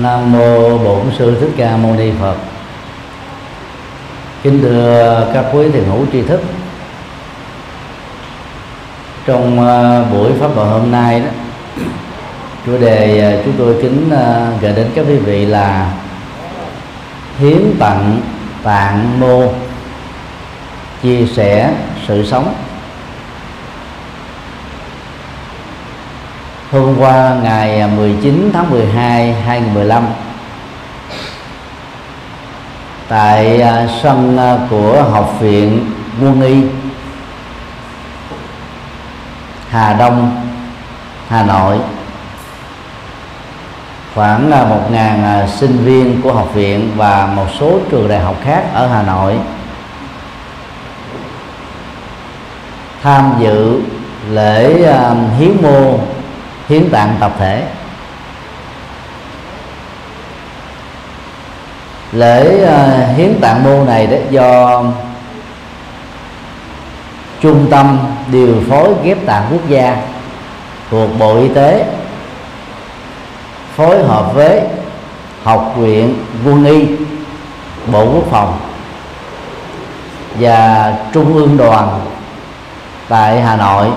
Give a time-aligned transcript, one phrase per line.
[0.00, 2.36] Nam mô Bổn sư Thích Ca Mâu Ni Phật.
[4.42, 6.40] Kính thưa các quý thiền hữu tri thức.
[9.26, 11.26] Trong à, buổi pháp thoại hôm nay đó,
[12.66, 15.92] chủ đề à, chúng tôi kính à, gửi đến các quý vị là
[17.38, 18.20] hiến tặng
[18.62, 19.42] tạng mô
[21.02, 21.72] chia sẻ
[22.08, 22.54] sự sống
[26.74, 30.06] hôm qua ngày 19 tháng 12 2015
[33.08, 35.90] tại à, sân à, của học viện
[36.22, 36.62] quân y
[39.68, 40.42] Hà Đông
[41.28, 41.78] Hà Nội
[44.14, 48.20] khoảng à, một ngàn à, sinh viên của học viện và một số trường đại
[48.20, 49.36] học khác ở Hà Nội
[53.02, 53.80] tham dự
[54.30, 54.92] lễ
[55.38, 55.98] hiến mô
[56.68, 57.66] hiến tạng tập thể.
[62.12, 64.82] Lễ uh, hiến tạng mô này đó do
[67.40, 67.98] trung tâm
[68.32, 69.96] điều phối ghép tạng quốc gia
[70.90, 71.86] thuộc bộ y tế
[73.76, 74.60] phối hợp với
[75.42, 76.86] học viện quân y
[77.92, 78.58] bộ quốc phòng
[80.34, 82.00] và trung ương đoàn
[83.08, 83.88] tại hà nội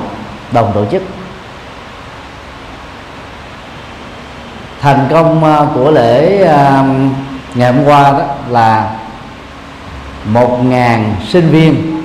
[0.52, 1.17] đồng tổ chức.
[4.88, 6.84] Thành công à, của lễ à,
[7.56, 8.90] ngày hôm qua đó là
[10.26, 12.04] một ngàn sinh viên,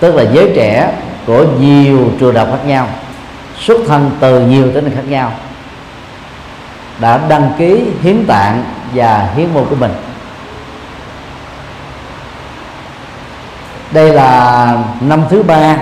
[0.00, 0.92] tức là giới trẻ
[1.26, 2.88] của nhiều trường đại học khác nhau,
[3.58, 5.32] xuất thân từ nhiều tỉnh khác nhau,
[7.00, 9.92] đã đăng ký hiến tạng và hiến mô của mình.
[13.90, 15.76] Đây là năm thứ ba,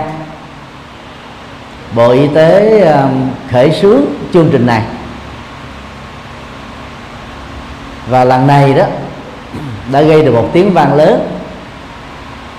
[1.94, 3.08] bộ y tế à,
[3.52, 4.00] khởi xướng
[4.32, 4.82] chương trình này
[8.06, 8.84] và lần này đó,
[9.92, 11.28] đã gây được một tiếng vang lớn.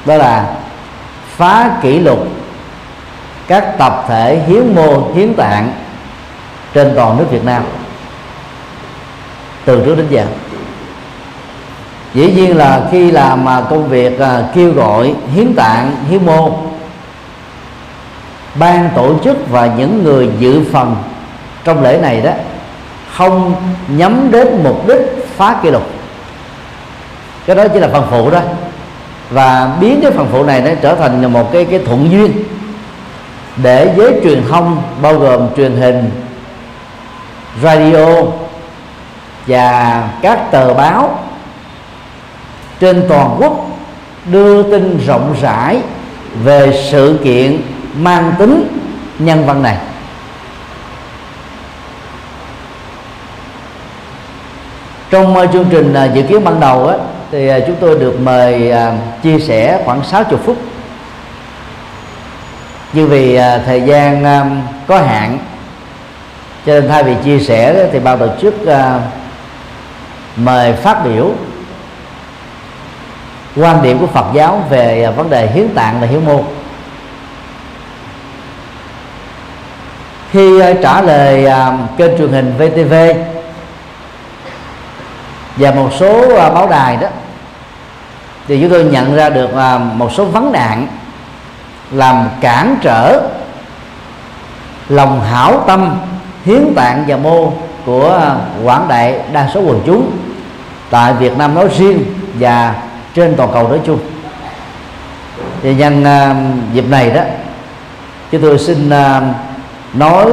[0.05, 0.55] Đó là
[1.37, 2.27] phá kỷ lục
[3.47, 5.71] các tập thể hiến mô, hiến tạng
[6.73, 7.63] trên toàn nước Việt Nam,
[9.65, 10.25] từ trước đến giờ.
[12.13, 16.59] Dĩ nhiên là khi làm mà công việc à, kêu gọi hiến tạng, hiến mô,
[18.55, 20.95] ban tổ chức và những người dự phần
[21.63, 22.31] trong lễ này đó,
[23.15, 23.55] không
[23.87, 25.83] nhắm đến mục đích phá kỷ lục.
[27.45, 28.39] Cái đó chỉ là phần phụ đó
[29.29, 32.31] và biến cái phần phụ này nó trở thành một cái cái thuận duyên
[33.55, 36.11] để giới truyền thông, bao gồm truyền hình,
[37.63, 38.05] radio
[39.47, 41.19] và các tờ báo
[42.79, 43.67] trên toàn quốc
[44.25, 45.81] đưa tin rộng rãi
[46.43, 47.61] về sự kiện
[47.95, 48.67] mang tính
[49.19, 49.77] nhân văn này.
[55.11, 56.95] Trong ờ, chương trình ờ, dự kiến ban đầu á,
[57.31, 58.73] thì ờ, chúng tôi được mời
[59.23, 60.57] chia sẻ khoảng 60 phút.
[62.93, 64.23] Nhưng vì thời gian
[64.87, 65.39] có hạn
[66.65, 68.53] cho nên thay vì chia sẻ thì ban tổ chức
[70.35, 71.31] mời phát biểu
[73.55, 76.43] quan điểm của Phật giáo về vấn đề hiến tạng và hiến mô
[80.31, 81.47] khi trả lời
[81.97, 82.93] kênh truyền hình VTV
[85.61, 87.07] và một số à, báo đài đó
[88.47, 90.87] thì chúng tôi nhận ra được à, một số vấn nạn
[91.91, 93.21] làm cản trở
[94.89, 95.95] lòng hảo tâm
[96.45, 97.51] hiến tạng và mô
[97.85, 100.11] của quảng đại đa số quần chúng
[100.89, 102.03] tại Việt Nam nói riêng
[102.39, 102.75] và
[103.15, 103.99] trên toàn cầu nói chung.
[105.63, 107.21] Thì nhân uh, dịp này đó
[108.31, 109.23] chúng tôi xin uh,
[109.93, 110.25] nói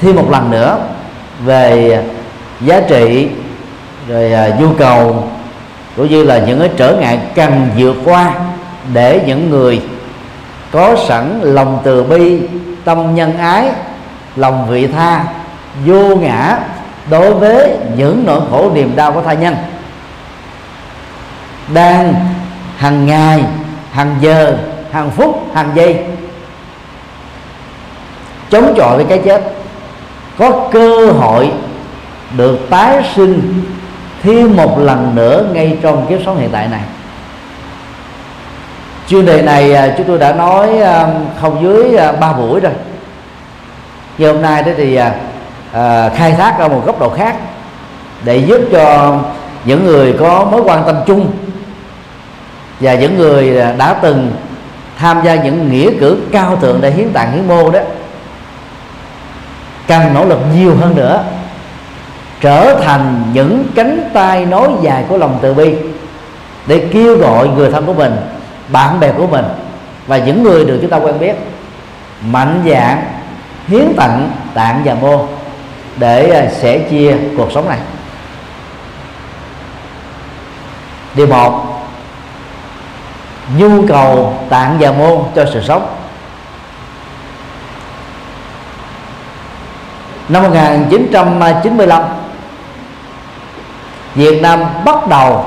[0.00, 0.78] thêm một lần nữa
[1.44, 2.02] về
[2.60, 3.28] giá trị
[4.08, 5.28] rồi à, nhu cầu
[5.96, 8.34] cũng như là những cái trở ngại cần vượt qua
[8.92, 9.82] để những người
[10.70, 12.40] có sẵn lòng từ bi
[12.84, 13.70] tâm nhân ái
[14.36, 15.24] lòng vị tha
[15.86, 16.58] vô ngã
[17.10, 19.56] đối với những nỗi khổ niềm đau của tha nhân.
[21.74, 22.14] Đang
[22.76, 23.44] hàng ngày
[23.92, 24.58] hàng giờ
[24.92, 26.04] hàng phút hàng giây
[28.50, 29.42] chống chọi với cái chết
[30.38, 31.50] có cơ hội
[32.36, 33.64] được tái sinh
[34.24, 36.80] thêm một lần nữa ngay trong kiếp sống hiện tại này.
[39.08, 41.08] Chuyên đề này à, chúng tôi đã nói à,
[41.40, 42.72] không dưới à, ba buổi rồi.
[44.18, 44.96] Nhưng hôm nay đó thì
[45.72, 47.36] à, khai thác ra một góc độ khác
[48.24, 49.16] để giúp cho
[49.64, 51.30] những người có mối quan tâm chung
[52.80, 54.32] và những người đã từng
[54.98, 57.80] tham gia những nghĩa cử cao thượng để hiến tạng hiến mô đó
[59.86, 61.24] cần nỗ lực nhiều hơn nữa
[62.44, 65.74] trở thành những cánh tay nối dài của lòng từ bi
[66.66, 68.16] để kêu gọi người thân của mình,
[68.68, 69.44] bạn bè của mình
[70.06, 71.34] và những người được chúng ta quen biết,
[72.30, 73.04] mạnh dạng
[73.68, 75.26] hiến tặng tạng và mô
[75.96, 77.78] để à, sẻ chia cuộc sống này.
[81.14, 81.64] Điều một,
[83.58, 85.96] nhu cầu tạng và mô cho sự sống.
[90.28, 92.02] Năm 1995
[94.14, 95.46] Việt Nam bắt đầu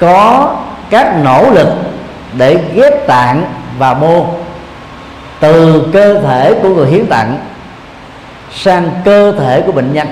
[0.00, 0.50] có
[0.90, 1.68] các nỗ lực
[2.38, 3.44] để ghép tạng
[3.78, 4.26] và mô
[5.40, 7.38] từ cơ thể của người hiến tặng
[8.54, 10.08] sang cơ thể của bệnh nhân.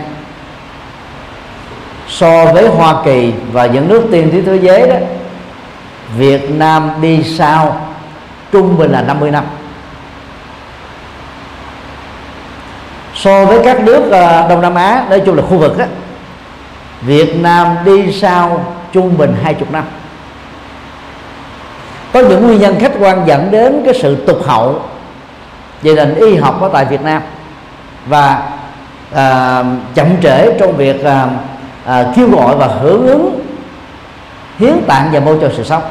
[2.09, 4.97] So với Hoa Kỳ và những nước tiên tiến thế giới đó,
[6.17, 7.87] Việt Nam đi sau
[8.53, 9.45] trung bình là 50 năm.
[13.15, 15.85] So với các nước ờ, Đông Nam Á, nói chung là khu vực đó
[17.00, 19.85] Việt Nam đi sau trung bình 20 năm.
[22.12, 24.82] Có những nguyên nhân khách quan dẫn đến cái sự tụt hậu
[25.82, 27.23] về nền y học ở tại Việt Nam
[28.06, 28.43] và
[29.14, 29.64] à,
[29.94, 31.29] chậm trễ trong việc à,
[31.85, 33.41] à, kêu gọi và hưởng ứng
[34.58, 35.82] hiến tạng và mô cho sự sống.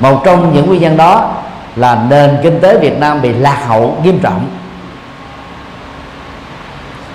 [0.00, 1.30] Một trong những nguyên nhân đó
[1.76, 4.46] là nền kinh tế Việt Nam bị lạc hậu nghiêm trọng.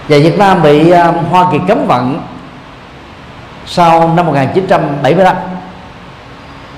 [0.10, 0.98] Và Việt Nam bị uh,
[1.32, 2.22] Hoa Kỳ cấm vận
[3.72, 5.36] sau năm 1975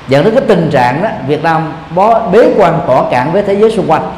[0.08, 3.54] dẫn đến cái tình trạng đó, Việt Nam bó, bế quan tỏ cản với thế
[3.54, 4.12] giới xung quanh,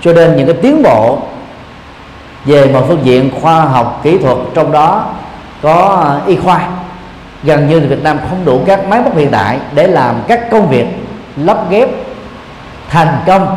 [0.00, 1.18] cho nên những cái tiến bộ
[2.44, 5.06] về một phương diện khoa học, kỹ thuật trong đó
[5.62, 5.72] có
[6.04, 6.68] ờ, y khoa,
[7.42, 10.68] gần như Việt Nam không đủ các máy móc hiện đại để làm các công
[10.68, 10.86] việc
[11.36, 11.88] lắp ghép,
[12.90, 13.56] thành công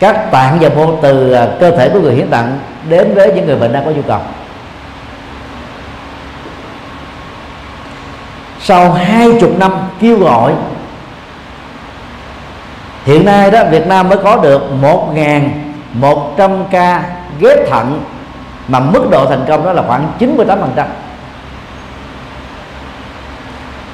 [0.00, 2.58] các tạng và mô từ ờ, cơ thể của người hiến tặng
[2.88, 4.20] đến với những người bệnh đang có nhu cầu.
[8.64, 10.52] Sau hai chục năm kêu gọi
[13.04, 15.14] hiện nay đó Việt Nam mới có được một
[15.92, 17.04] một trăm ca
[17.40, 18.02] ghép thận
[18.68, 20.86] mà mức độ thành công đó là khoảng 98%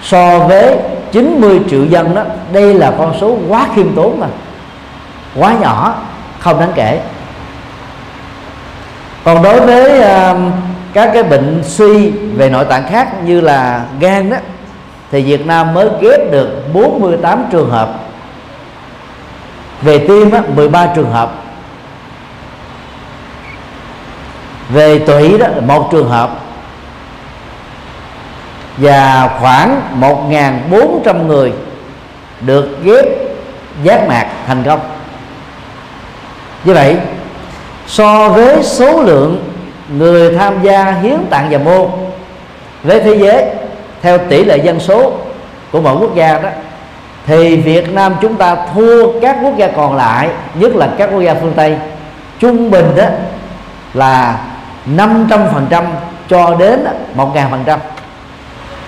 [0.02, 0.76] so với
[1.12, 2.22] 90 triệu dân đó
[2.52, 4.26] đây là con số quá khiêm tốn mà
[5.34, 5.94] quá nhỏ
[6.38, 7.00] không đáng kể.
[9.24, 10.38] Còn đối với uh,
[10.92, 14.36] các cái bệnh suy về nội tạng khác như là gan đó
[15.10, 17.94] thì Việt Nam mới ghép được 48 trường hợp.
[19.82, 21.32] Về tim á, 13 trường hợp.
[24.68, 26.30] Về tủy đó một trường hợp.
[28.76, 31.52] Và khoảng 1.400 người
[32.40, 33.04] được ghép
[33.82, 34.80] giác mạc thành công.
[36.64, 36.96] Như vậy
[37.86, 39.44] so với số lượng
[39.96, 41.90] người tham gia hiến tạng và mô
[42.82, 43.59] với thế giới
[44.02, 45.12] theo tỷ lệ dân số
[45.72, 46.48] của mỗi quốc gia đó
[47.26, 51.20] thì Việt Nam chúng ta thua các quốc gia còn lại nhất là các quốc
[51.20, 51.76] gia phương Tây.
[52.38, 53.04] Trung bình đó
[53.94, 54.40] là
[54.86, 55.84] 500%
[56.28, 56.84] cho đến
[57.16, 57.78] 1.000%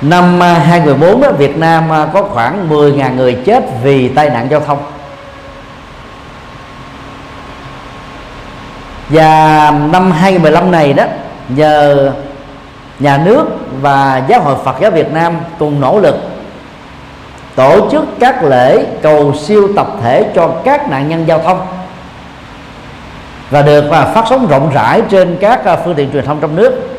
[0.02, 4.48] năm à, 2014 đó, Việt Nam à, có khoảng 10.000 người chết vì tai nạn
[4.50, 4.78] giao thông.
[9.08, 11.04] Và năm 2015 này đó
[11.48, 12.12] nhờ
[13.02, 13.46] nhà nước
[13.80, 16.16] và giáo hội Phật giáo Việt Nam cùng nỗ lực
[17.54, 21.66] tổ chức các lễ cầu siêu tập thể cho các nạn nhân giao thông
[23.50, 26.56] và được và phát sóng rộng rãi trên các à, phương tiện truyền thông trong
[26.56, 26.98] nước,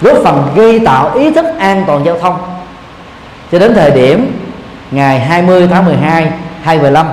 [0.00, 2.36] góp phần gây tạo ý thức an toàn giao thông
[3.52, 4.40] cho đến thời điểm
[4.90, 7.06] ngày 20 tháng 12 2015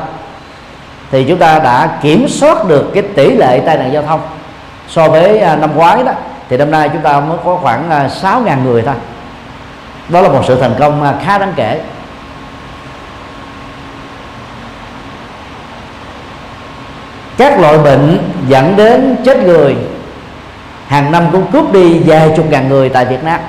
[1.12, 4.22] thì chúng ta đã kiểm soát được cái tỷ lệ tai nạn giao thông
[4.90, 6.12] so với à, năm ngoái đó
[6.50, 8.96] thì năm nay chúng ta mới có khoảng à, 6.000 người thôi.
[10.10, 11.82] Đó là một sự thành công à, khá đáng kể.
[17.38, 19.76] Các loại bệnh dẫn đến chết người,
[20.88, 23.40] hàng năm cũng cướp đi vài chục ngàn người tại Việt Nam.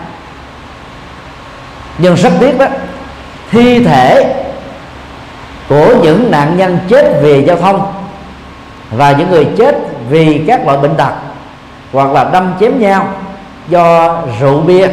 [1.99, 2.67] Nhưng rất tiếc đó,
[3.51, 4.35] thi thể
[5.69, 7.93] của những nạn nhân chết vì giao thông
[8.91, 9.77] và những người chết
[10.09, 11.13] vì các loại bệnh tật
[11.93, 13.09] hoặc là đâm chém nhau
[13.69, 14.89] do rượu bia,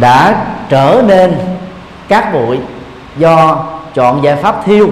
[0.00, 1.38] đã trở nên
[2.08, 2.58] cát bụi
[3.16, 4.90] do chọn giải pháp thiêu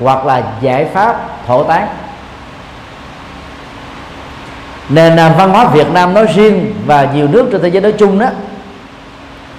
[0.00, 1.88] hoặc là giải pháp thổ tán.
[4.88, 8.18] Nền văn hóa Việt Nam nói riêng và nhiều nước trên thế giới nói chung
[8.18, 8.26] đó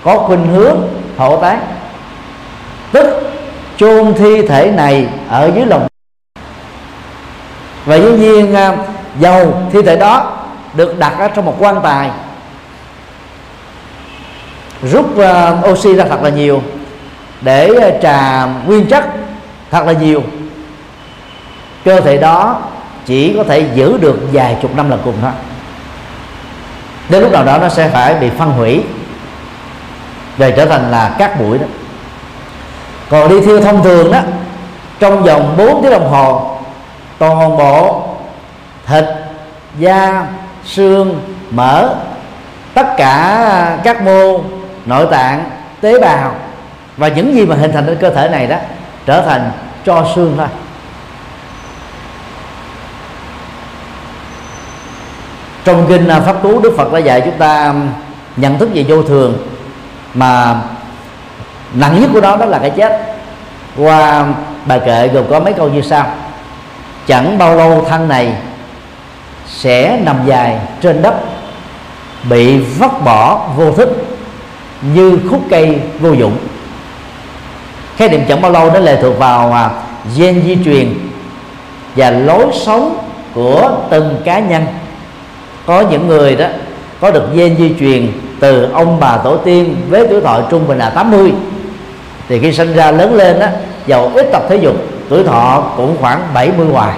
[0.04, 0.78] có khuynh hướng
[1.18, 1.60] thổ tán,
[2.92, 3.32] tức
[3.78, 5.88] chôn thi thể này ở dưới lòng
[7.86, 8.75] và dĩ nhiên à,
[9.20, 10.32] dầu thi thể đó
[10.74, 12.10] được đặt ở trong một quan tài
[14.92, 16.62] rút uh, oxy ra thật là nhiều
[17.42, 19.06] để uh, trà nguyên chất
[19.72, 20.24] thật là nhiều.
[21.86, 22.62] Cơ thể đó
[23.06, 25.32] chỉ có thể giữ được vài chục năm lần cùng thôi.
[27.10, 28.84] Đến lúc nào đó nó sẽ phải bị phân hủy
[30.38, 31.65] về trở thành là cát bụi đó.
[33.10, 34.20] Còn đi thiêu thông thường đó
[35.00, 36.55] trong vòng 4 tiếng đồng hồ
[37.17, 38.03] toàn bộ
[38.86, 39.05] thịt,
[39.79, 40.27] da,
[40.65, 41.19] xương,
[41.51, 41.95] mỡ,
[42.74, 44.39] tất cả các mô,
[44.86, 45.50] nội tạng,
[45.81, 46.36] tế bào
[46.98, 48.57] và những gì mà hình thành trên cơ thể này đó
[49.05, 49.51] trở thành
[49.86, 50.48] cho xương thôi.
[55.63, 57.89] Trong kinh à, pháp cú đức phật đã dạy chúng ta um,
[58.36, 59.38] nhận thức về vô thường
[60.13, 60.55] mà
[61.74, 63.15] nặng nhất của đó đó là cái chết.
[63.77, 64.25] Qua
[64.65, 66.07] bài kệ gồm có mấy câu như sau
[67.08, 68.34] chẳng bao lâu thân này
[69.48, 71.14] sẽ nằm dài trên đất,
[72.30, 73.90] bị vắt bỏ vô thức
[74.94, 76.38] như khúc cây vô dụng.
[77.98, 79.70] Khái niệm chẳng bao lâu đó lệ thuộc vào à,
[80.18, 80.94] gen di truyền
[81.96, 82.98] và lối sống
[83.34, 84.66] của từng cá nhân.
[85.66, 86.46] Có những người đó
[87.02, 90.78] có được gen di truyền từ ông bà tổ tiên với tuổi thọ trung bình
[90.78, 91.34] là 80
[92.30, 93.48] thì khi sinh ra lớn lên đó
[93.88, 94.76] giàu ít tập thể dục
[95.10, 96.98] tuổi thọ cũng khoảng 70 ngoài.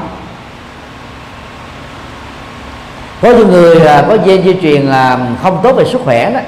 [3.22, 6.40] có những người à, có gen di truyền là không tốt về sức khỏe đó,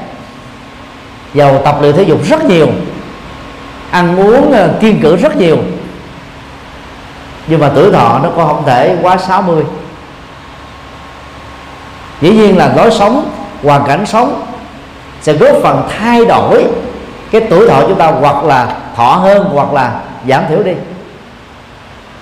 [1.33, 2.67] giàu tập luyện thể dục rất nhiều,
[3.91, 5.57] ăn uống à, kiên cử rất nhiều.
[7.47, 9.63] Nhưng mà tuổi thọ nó có không thể quá 60
[12.21, 13.31] dĩ nhiên là lối sống,
[13.63, 14.45] hoàn cảnh sống
[15.21, 16.65] sẽ góp phần thay đổi
[17.31, 20.73] cái tuổi thọ chúng ta hoặc là thọ hơn hoặc là giảm thiểu đi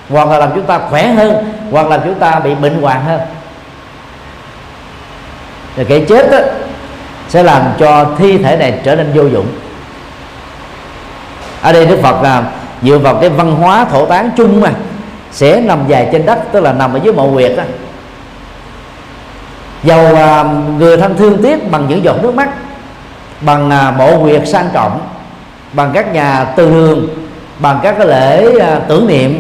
[0.10, 3.20] hoặc là làm chúng ta khỏe hơn hoặc làm chúng ta bị bệnh hoạn hơn.
[5.76, 6.38] Rồi cái chết đó,
[7.30, 9.48] sẽ làm cho thi thể này trở nên vô dụng.
[11.62, 12.44] Ở đây đức phật là
[12.82, 14.72] dựa vào cái văn hóa thổ tán chung mà
[15.32, 17.64] sẽ nằm dài trên đất tức là nằm ở dưới mộ huyệt đó
[19.84, 20.44] dầu à,
[20.78, 22.50] người thân thương tiếc bằng những giọt nước mắt
[23.42, 25.00] bằng à, mộ huyệt sang trọng
[25.74, 27.08] bằng các nhà từ hương
[27.60, 29.40] bằng các cái lễ à, tưởng niệm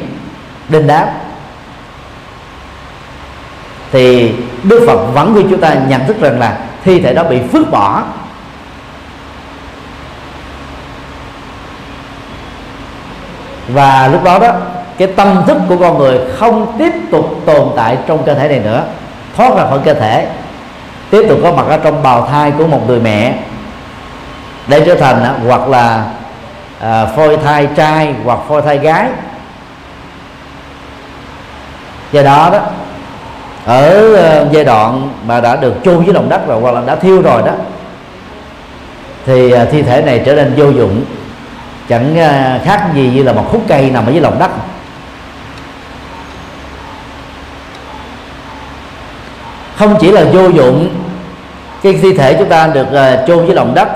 [0.70, 1.12] đền đáp.
[3.92, 4.34] Thì
[4.64, 7.72] Đức Phật vẫn khuyên chúng ta nhận thức rằng là thi thể đó bị phước
[7.72, 8.04] bỏ.
[13.68, 14.52] Và lúc đó đó,
[14.98, 18.60] cái tâm thức của con người không tiếp tục tồn tại trong cơ thể này
[18.60, 18.84] nữa,
[19.36, 20.28] thoát ra khỏi cơ thể,
[21.10, 23.34] tiếp tục có mặt ở trong bào thai của một người mẹ,
[24.68, 26.06] để trở thành hoặc là
[26.80, 29.10] à, phôi thai trai hoặc phôi thai gái
[32.18, 32.60] do đó đó
[33.66, 36.96] ở ờ, giai đoạn mà đã được chôn dưới lòng đất rồi hoặc là đã
[36.96, 37.52] thiêu rồi đó
[39.26, 41.06] thì ờ, thi thể này trở nên vô dụng.
[41.90, 44.52] Chẳng ờ, khác gì như là một khúc cây nằm ở dưới lòng đất.
[49.76, 50.90] Không chỉ là vô dụng
[51.84, 52.88] cái thi thể chúng ta được
[53.28, 53.88] chôn dưới lòng đất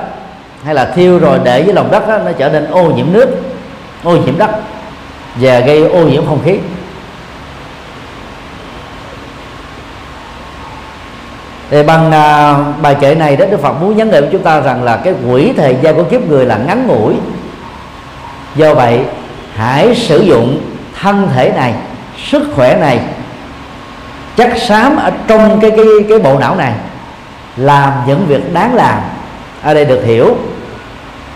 [0.65, 3.29] hay là thiêu rồi để dưới lòng đất đó, nó trở nên ô nhiễm nước
[4.03, 4.49] ô nhiễm đất
[5.35, 6.57] và gây ô nhiễm không khí.
[11.71, 14.83] Thì bằng à, bài kệ này đó Đức Phật muốn nhắn nhủ chúng ta rằng
[14.83, 17.13] là cái quỹ thời gian của kiếp người là ngắn ngủi.
[18.55, 18.99] Do vậy
[19.55, 20.61] hãy sử dụng
[21.01, 21.73] thân thể này
[22.31, 22.99] sức khỏe này
[24.35, 26.73] chất xám ở trong cái cái cái bộ não này
[27.57, 28.99] làm những việc đáng làm.
[29.63, 30.35] Ở đây được hiểu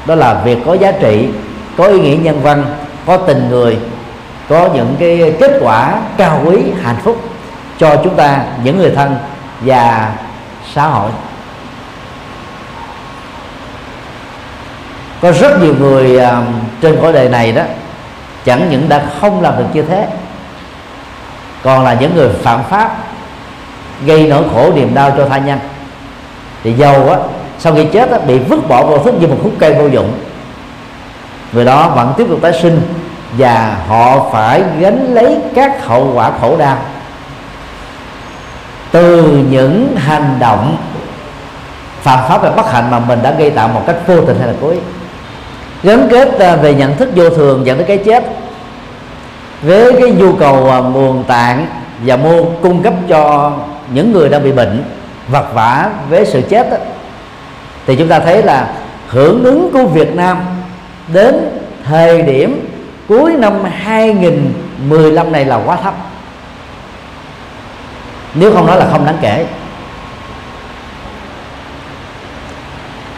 [0.06, 1.30] đó là việc có giá trị
[1.78, 2.64] có ý nghĩa nhân văn
[3.06, 3.78] có tình người
[4.50, 7.22] có những cái kết quả cao quý hạnh phúc
[7.78, 9.18] cho chúng ta những người thân
[9.62, 10.12] và
[10.76, 11.12] xã hội.
[15.22, 16.32] Có rất nhiều người uh,
[16.82, 17.62] trên cõi đời này đó
[18.46, 20.08] chẳng những đã không làm được như thế
[21.64, 22.98] còn là những người phạm pháp
[24.06, 25.60] gây nỗi khổ niềm đau cho tha nhân.
[26.64, 27.18] Thì dầu á
[27.60, 30.20] sau khi chết á, bị vứt bỏ vô thức như một khúc cây vô dụng
[31.52, 32.82] người đó vẫn tiếp tục tái sinh
[33.38, 36.78] và họ phải gánh lấy các hậu quả khổ đau
[38.96, 40.78] từ những hành động
[42.02, 44.48] phạm pháp và bất hạnh mà mình đã gây tạo một cách vô tình hay
[44.48, 44.78] là cố ý.
[45.84, 48.24] Gắn kết à, về nhận thức vô thường dẫn tới cái chết.
[49.62, 51.68] Với cái nhu cầu à, nguồn tạng
[52.06, 53.52] và mua cung cấp cho
[53.94, 54.84] những người đang bị bệnh
[55.28, 56.78] vật vả với sự chết đó,
[57.88, 58.74] thì chúng ta thấy là
[59.08, 60.38] hưởng ứng của Việt Nam
[61.14, 61.50] đến
[61.84, 62.70] thời điểm
[63.08, 65.94] cuối năm 2015 này là quá thấp
[68.36, 69.46] nếu không nói là không đáng kể.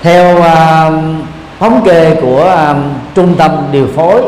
[0.01, 0.93] Theo uh,
[1.59, 2.77] thống kê của uh,
[3.15, 4.21] trung tâm điều phối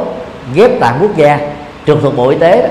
[0.53, 1.39] ghép tạng quốc gia
[1.87, 2.67] trực thuộc bộ y tế đó,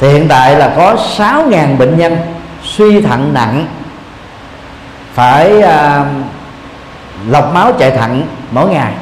[0.00, 2.16] thì hiện tại là có 6.000 bệnh nhân
[2.62, 3.66] suy thận nặng
[5.14, 6.06] phải uh,
[7.28, 8.92] lọc máu chạy thận mỗi ngày.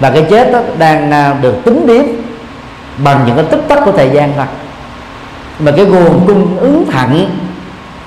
[0.00, 2.22] Và cái chết đó đang uh, được tính điểm
[3.04, 4.46] bằng những cái tích tắc của thời gian thôi
[5.58, 7.30] mà cái nguồn cung ứng thận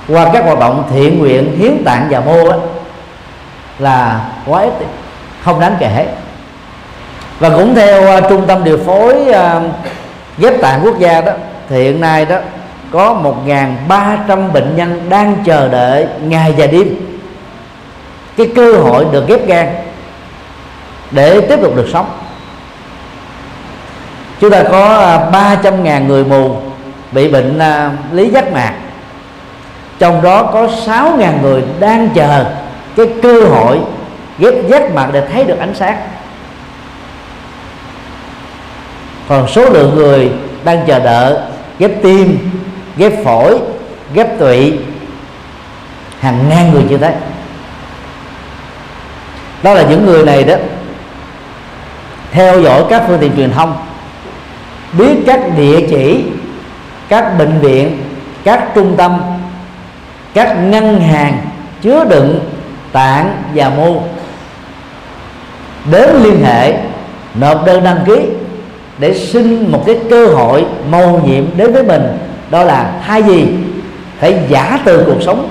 [0.08, 2.60] qua các hoạt động thiện nguyện hiến tạng và mô ấy,
[3.80, 4.74] là quá ít
[5.44, 6.08] không đáng kể.
[7.40, 9.64] Và cũng theo uh, trung tâm điều phối uh,
[10.38, 11.32] ghép tạng quốc gia đó
[11.70, 12.38] thì hiện nay đó
[12.92, 16.96] có 1.300 bệnh nhân đang chờ đợi ngày và đêm.
[18.38, 19.68] Cái cơ hội được ghép gan
[21.12, 22.10] để tiếp tục được sống.
[24.40, 25.30] Chúng ta có à,
[25.64, 26.56] 300.000 người mù
[27.12, 28.74] bị bệnh à, lý giác mạc.
[30.00, 32.46] Trong đó có 6.000 người đang chờ
[32.96, 33.80] cái cơ hội
[34.40, 35.98] ghép giác mạc để thấy được ánh sáng.
[39.28, 40.32] Còn số lượng người
[40.64, 41.38] đang chờ đợi,
[41.80, 42.52] ghép tim,
[42.98, 43.60] ghép phổi,
[44.14, 44.80] ghép tụy,
[46.20, 47.16] hàng ngàn người như thế.
[49.64, 50.56] Đó là những người này đó,
[52.32, 53.86] theo dõi các phương tiện truyền thông,
[54.94, 56.24] biết các địa chỉ
[57.12, 57.98] các bệnh viện,
[58.44, 59.22] các trung tâm,
[60.34, 61.38] các ngân hàng
[61.82, 62.40] chứa đựng
[62.92, 63.96] tạng và mô.
[65.92, 66.74] Đến liên hệ,
[67.36, 68.22] nộp đơn đăng ký
[68.98, 72.18] để xin một cái cơ hội mầu nhiệm đến với mình.
[72.50, 73.48] Đó là hai gì?
[74.20, 75.50] Phải giả từ cuộc sống.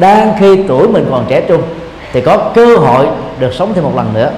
[0.00, 1.62] Đang khi tuổi mình còn trẻ trung,
[2.12, 3.06] thì có cơ hội
[3.40, 4.30] được sống thêm một lần nữa.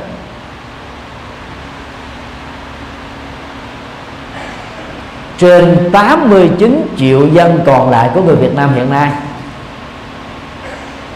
[5.38, 9.10] Trên 89 triệu dân còn lại của người Việt Nam hiện nay,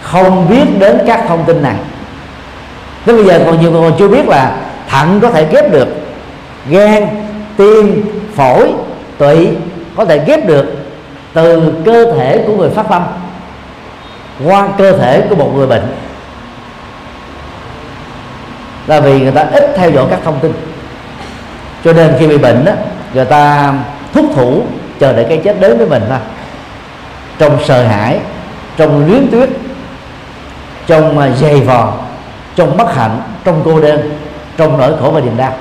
[0.03, 1.77] không biết đến các thông tin này.
[3.05, 4.57] Tới bây giờ còn nhiều người còn chưa biết là
[4.89, 5.89] thận có thể ghép được
[6.71, 7.07] gan,
[7.57, 8.05] tim,
[8.35, 8.73] phổi,
[9.19, 9.49] tụy,
[9.97, 10.67] có thể ghép được
[11.33, 13.03] từ cơ thể của người phát tâm
[14.45, 15.93] qua cơ thể của một người bệnh.
[18.87, 20.53] Là vì người ta ít theo dõi các thông tin.
[21.85, 22.73] Cho nên khi bị bệnh đó
[23.15, 23.75] người ta
[24.21, 24.63] thúc thủ,
[24.99, 26.19] chờ đợi cái chết đến với mình thôi.
[27.39, 28.19] Trong sợ hãi,
[28.77, 29.49] trong luyến tuyết
[30.87, 31.93] trong à, dày vò,
[32.57, 34.19] trong bất hạnh, trong cô đơn,
[34.57, 35.53] trong nỗi khổ và niềm đau.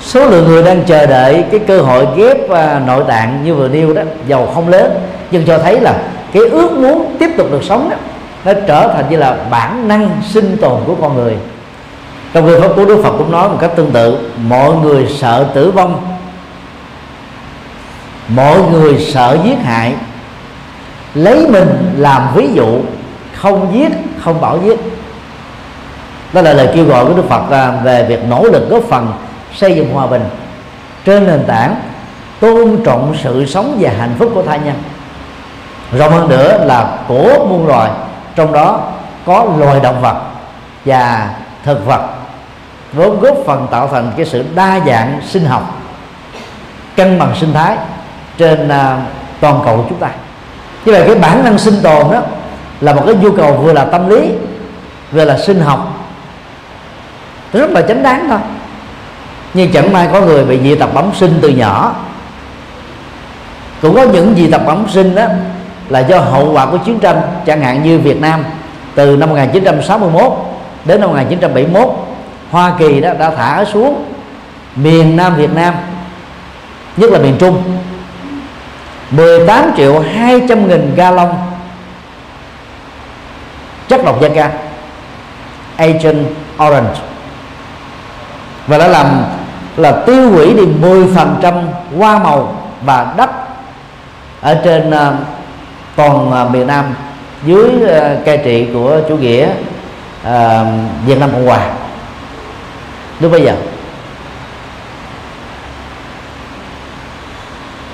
[0.00, 3.68] Số lượng người đang chờ đợi cái cơ hội ghép à, nội tạng như vừa
[3.68, 4.92] nêu đó, giàu không lớn,
[5.30, 5.94] nhưng cho thấy là
[6.32, 7.96] cái ước muốn tiếp tục được sống đó,
[8.44, 11.36] nó trở thành như là bản năng sinh tồn của con người
[12.34, 14.30] trong kinh pháp cú đức phật cũng nói một cách tương tự.
[14.48, 16.16] Mọi người sợ tử vong.
[18.28, 19.94] Mọi người sợ giết hại.
[21.14, 22.80] Lấy mình làm ví dụ.
[23.34, 24.80] Không giết, không bảo giết.
[26.32, 29.12] Đó là lời kêu gọi của đức phật à, về việc nỗ lực góp phần
[29.54, 30.24] xây dựng hòa bình
[31.04, 31.76] trên nền tảng
[32.40, 34.74] tôn trọng sự sống và hạnh phúc của thai nhân.
[35.98, 37.90] Rộng hơn nữa là của muôn loài,
[38.36, 38.80] trong đó
[39.26, 40.16] có loài động vật
[40.84, 41.30] và
[41.64, 42.23] thực vật
[42.94, 45.80] vốn góp phần tạo thành cái sự đa dạng sinh học,
[46.96, 47.76] cân bằng sinh thái
[48.38, 48.98] trên à,
[49.40, 50.10] toàn cầu của chúng ta.
[50.84, 52.22] Như vậy cái bản năng sinh tồn đó
[52.80, 54.30] là một cái nhu cầu vừa là tâm lý,
[55.12, 55.98] vừa là sinh học.
[57.52, 58.38] Rất là chánh đáng thôi.
[59.54, 61.94] Nhưng chẳng may có người bị dị tật bẩm sinh từ nhỏ.
[63.82, 65.24] Cũng có những dị tật bẩm sinh đó
[65.88, 68.44] là do hậu quả của chiến tranh, chẳng hạn như Việt Nam
[68.94, 70.32] từ năm 1961
[70.84, 72.03] đến năm 1971
[72.54, 74.04] Hoa Kỳ đó đã thả xuống
[74.76, 75.74] miền Nam Việt Nam
[76.96, 77.62] nhất là miền Trung.
[79.10, 81.34] 18 triệu 200 nghìn gallon
[83.88, 84.50] chất độc da cam
[85.76, 86.26] Agent
[86.66, 87.00] Orange.
[88.66, 89.24] Và đã làm
[89.76, 91.62] là tiêu hủy đi 10%
[91.98, 93.30] hoa màu và đất
[94.40, 95.14] ở trên uh,
[95.96, 96.84] toàn uh, miền Nam
[97.44, 99.48] dưới uh, cai trị của chủ nghĩa
[100.22, 100.66] uh,
[101.06, 101.70] Việt Nam Cộng Hòa
[103.20, 103.54] lúc bây giờ.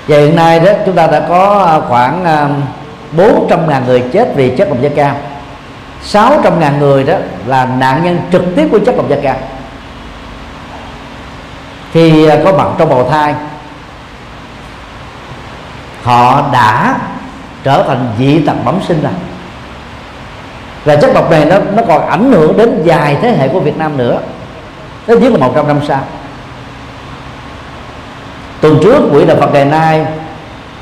[0.07, 2.49] Và hiện nay đó, chúng ta đã có à, khoảng à,
[3.17, 5.15] 400.000 người chết vì chất độc da cam.
[6.03, 7.13] 600.000 người đó
[7.45, 9.35] là nạn nhân trực tiếp của chất độc da cam.
[11.91, 13.33] Khi à, có mặt trong bào thai.
[16.03, 16.95] Họ đã
[17.63, 19.11] trở thành dị tật bẩm sinh rồi.
[20.85, 23.77] Và chất độc này nó nó còn ảnh hưởng đến dài thế hệ của Việt
[23.77, 24.19] Nam nữa
[25.07, 25.99] ít dưới một trăm năm sau.
[28.61, 30.05] Tuần trước, quỹ đạo Phật ngày nay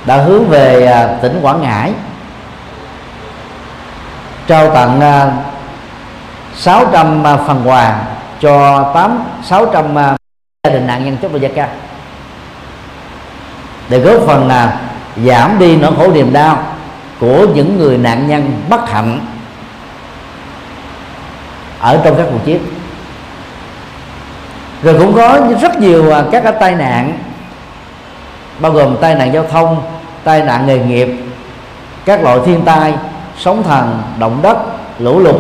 [0.06, 1.94] đã hướng về à, tỉnh Quảng Ngãi,
[4.48, 5.32] trao tặng à,
[6.56, 8.02] 600 à, phần quà
[8.42, 11.70] cho 8 600 gia đình nạn nhân chất độc da cam.
[13.90, 14.80] Để góp phần là
[15.26, 16.64] giảm đi nỗi khổ niềm đau
[17.20, 19.20] của những người nạn nhân bất hạnh
[21.80, 22.79] ở trong các cuộc chiến
[24.84, 27.18] rồi cũng có rất nhiều à, các cái tai nạn,
[28.60, 29.82] bao gồm tai nạn giao thông,
[30.24, 31.10] tai nạn nghề nghiệp,
[32.06, 32.94] các loại thiên tai,
[33.38, 34.58] sóng thần, động đất,
[35.00, 35.36] lũ lụt,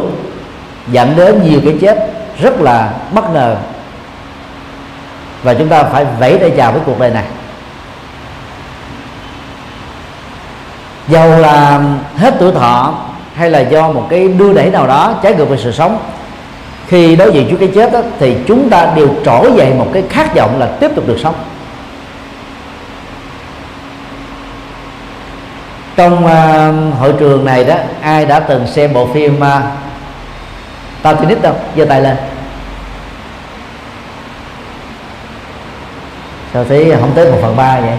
[0.87, 1.97] dẫn đến nhiều cái chết
[2.41, 3.55] rất là bất ngờ.
[5.43, 7.25] Và chúng ta phải vẫy tay chào với cuộc đời này.
[11.07, 11.81] Dầu là
[12.17, 12.93] hết tuổi thọ
[13.35, 15.99] hay là do một cái đưa đẩy nào đó trái ngược về sự sống
[16.89, 20.03] khi đối diện trước cái chết đó, thì chúng ta đều trỗi dậy một cái
[20.09, 21.35] khát vọng là tiếp tục được sống.
[25.95, 29.63] Trong uh, hội trường này đó ai đã từng xem bộ phim à, uh,
[31.03, 31.53] Titanic đâu?
[31.77, 32.17] Giơ tay lên.
[36.53, 37.97] Sao thấy không tới một phần ba vậy?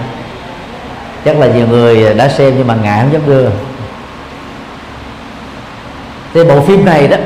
[1.24, 3.48] Chắc là nhiều người đã xem nhưng mà ngại không dám đưa.
[6.34, 7.16] Thì bộ phim này đó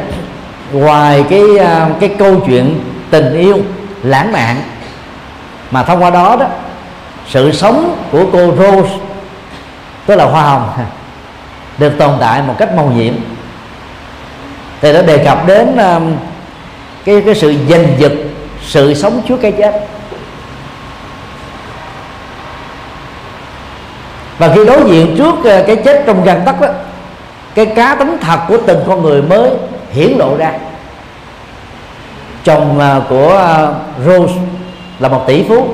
[0.75, 3.59] ngoài cái à, cái câu chuyện tình yêu,
[4.03, 4.57] lãng mạn,
[5.71, 6.47] mà thông qua đó đó,
[7.29, 8.95] sự sống của cô Rose,
[10.07, 10.69] tức là hoa hồng,
[11.79, 13.15] được tồn tại một cách màu nhiệm.
[14.81, 16.01] Thì nó đề cập đến à,
[17.05, 18.13] cái cái sự giành giật,
[18.67, 19.89] sự sống trước cái chết.
[24.39, 26.69] Và khi đối diện trước à, cái chết trong gần tắc đó,
[27.55, 29.51] cái cá tính thật của từng con người mới
[29.95, 30.53] hiển lộ ra.
[32.45, 33.69] Chồng à, của à,
[34.05, 34.35] Rose
[34.99, 35.69] là một tỷ phú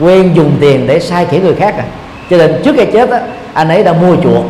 [0.00, 1.84] quen dùng tiền để sai khiến người khác à.
[2.30, 3.20] Cho nên trước khi chết á,
[3.54, 4.44] anh ấy đã mua chuộc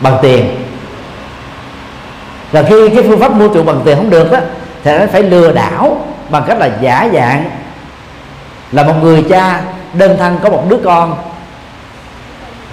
[0.00, 0.44] bằng tiền.
[2.52, 4.40] Và khi cái phương pháp mua chuộc bằng tiền không được á
[4.84, 7.50] thì anh ấy phải lừa đảo bằng cách là giả dạng
[8.72, 9.60] là một người cha
[9.92, 11.16] đơn thân có một đứa con.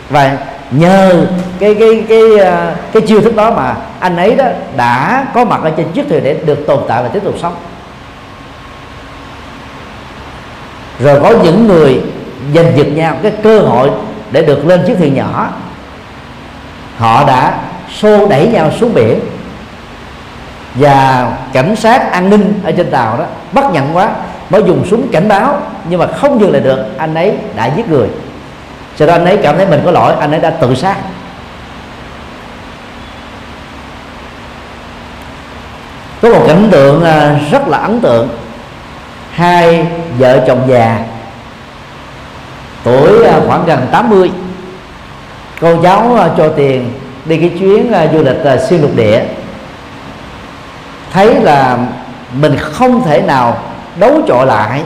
[0.09, 0.37] Và
[0.71, 1.27] nhờ
[1.59, 4.45] cái cái cái ờ, cái, chiêu thức đó mà anh ấy đó
[4.77, 7.55] đã có mặt ở trên chiếc thuyền để được tồn tại và tiếp tục sống.
[10.99, 12.01] Rồi có những người
[12.55, 13.89] giành giật nhau cái cơ hội
[14.31, 15.49] để được lên chiếc thuyền nhỏ.
[16.97, 17.57] Họ đã
[17.95, 19.19] xô đẩy nhau xuống biển.
[20.75, 24.09] Và cảnh sát an ninh ở trên tàu đó bắt nhận quá
[24.49, 27.89] mới dùng súng cảnh báo nhưng mà không dừng lại được anh ấy đã giết
[27.89, 28.07] người
[28.95, 30.95] sau đó anh ấy cảm thấy mình có lỗi, anh ấy đã tự sát.
[36.21, 38.29] Có một cảnh tượng à, rất là ấn tượng.
[39.31, 39.87] Hai
[40.19, 40.99] vợ chồng già,
[42.83, 44.31] tuổi à, khoảng gần 80
[45.61, 46.91] con cháu cho tiền
[47.25, 49.23] đi cái chuyến à, du lịch xuyên lục địa.
[51.13, 51.77] Thấy là
[52.33, 53.57] mình không thể nào
[53.99, 54.81] đấu chọi lại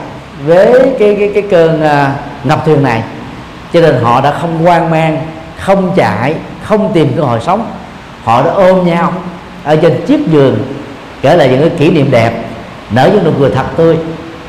[0.46, 1.82] với cái cái cái cơn
[2.44, 3.02] ngập thuyền này
[3.72, 5.26] cho nên họ đã không hoang mang,
[5.58, 7.66] không chạy, không tìm cơ hội sống.
[8.24, 9.12] Họ đã ôm nhau
[9.64, 10.58] ở trên chiếc giường,
[11.22, 12.44] kể lại những cái kỷ niệm đẹp,
[12.90, 13.98] nở những nụ cười thật tươi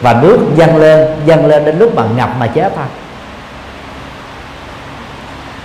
[0.01, 2.86] và nước dâng lên dâng lên đến lúc mà ngập mà chết thôi.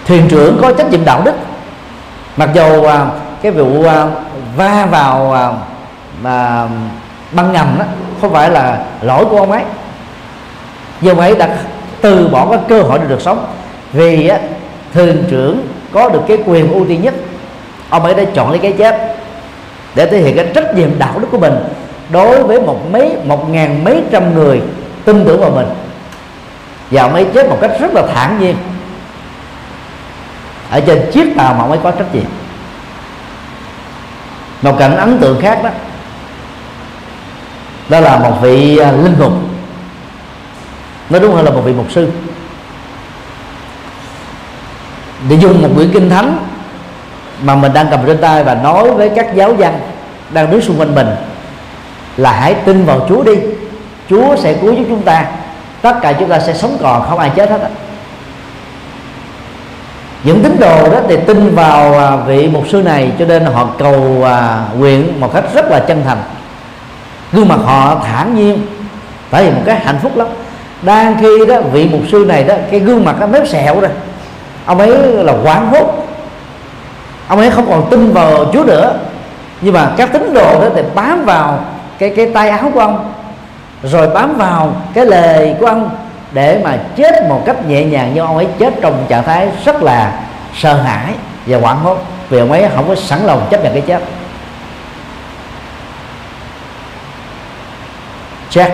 [0.06, 1.34] Thuyền trưởng có trách nhiệm đạo đức.
[2.36, 3.06] Mặc dù à,
[3.42, 4.06] cái vụ à,
[4.56, 5.36] va vào
[6.22, 6.68] mà
[7.32, 7.84] băng ngầm đó
[8.20, 9.62] không phải là lỗi của ông ấy,
[11.00, 11.48] nhưng ông ấy đã
[12.00, 13.46] từ bỏ cái cơ hội để được sống.
[13.92, 14.38] Vì á,
[14.94, 17.14] thường trưởng có được cái quyền ưu tiên nhất
[17.90, 19.16] ông ấy đã chọn lấy cái chết
[19.94, 21.54] để thể hiện cái trách nhiệm đạo đức của mình
[22.10, 24.60] đối với một mấy một ngàn mấy trăm người
[25.04, 25.66] tin tưởng vào mình.
[26.90, 28.56] Và ông ấy chết một cách rất là thản nhiên.
[30.70, 32.24] Ở trên chiếc tàu mà ông ấy có trách nhiệm.
[34.62, 35.70] Một cảnh ấn tượng khác đó
[37.88, 39.32] đó là một vị à, linh mục
[41.10, 42.10] nói đúng hơn là một vị mục sư.
[45.28, 46.38] Để dùng một quyển kinh thánh
[47.42, 49.80] mà mình đang cầm trên tay và nói với các giáo dân
[50.30, 51.08] đang đứng xung quanh mình
[52.16, 53.34] là hãy tin vào Chúa đi.
[54.10, 55.26] Chúa sẽ cứu giúp chúng ta.
[55.82, 57.68] Tất cả chúng ta sẽ sống còn, không ai chết hết á.
[60.24, 63.68] Những tín đồ đó thì tin vào à, vị mục sư này cho nên họ
[63.78, 66.18] cầu à, nguyện một cách rất là chân thành.
[67.32, 68.66] Gương mặt họ thản nhiên
[69.30, 70.26] tại vì một cái hạnh phúc lắm
[70.86, 73.90] đang khi đó, vị mục sư này đó, cái gương mặt nó méo sẹo rồi
[74.66, 76.06] ông ấy là quán hốt.
[77.28, 78.94] Ông ấy không còn tin vào chúa nữa.
[79.60, 81.58] Nhưng mà các tín đồ đó thì bám vào
[81.98, 83.12] cái cái tay áo của ông.
[83.82, 85.90] Rồi bám vào cái lề của ông
[86.32, 88.14] để mà chết một cách nhẹ nhàng.
[88.14, 90.12] Như ông ấy chết trong trạng thái rất là
[90.54, 91.12] sợ hãi
[91.46, 91.98] và hoảng hốt.
[92.28, 94.02] Vì ông ấy không có sẵn lòng chấp nhận cái chết.
[98.50, 98.70] Jack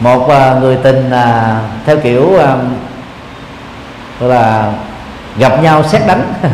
[0.00, 2.56] một à, người tình là theo kiểu à,
[4.20, 4.72] là
[5.38, 6.32] gặp nhau xét đánh.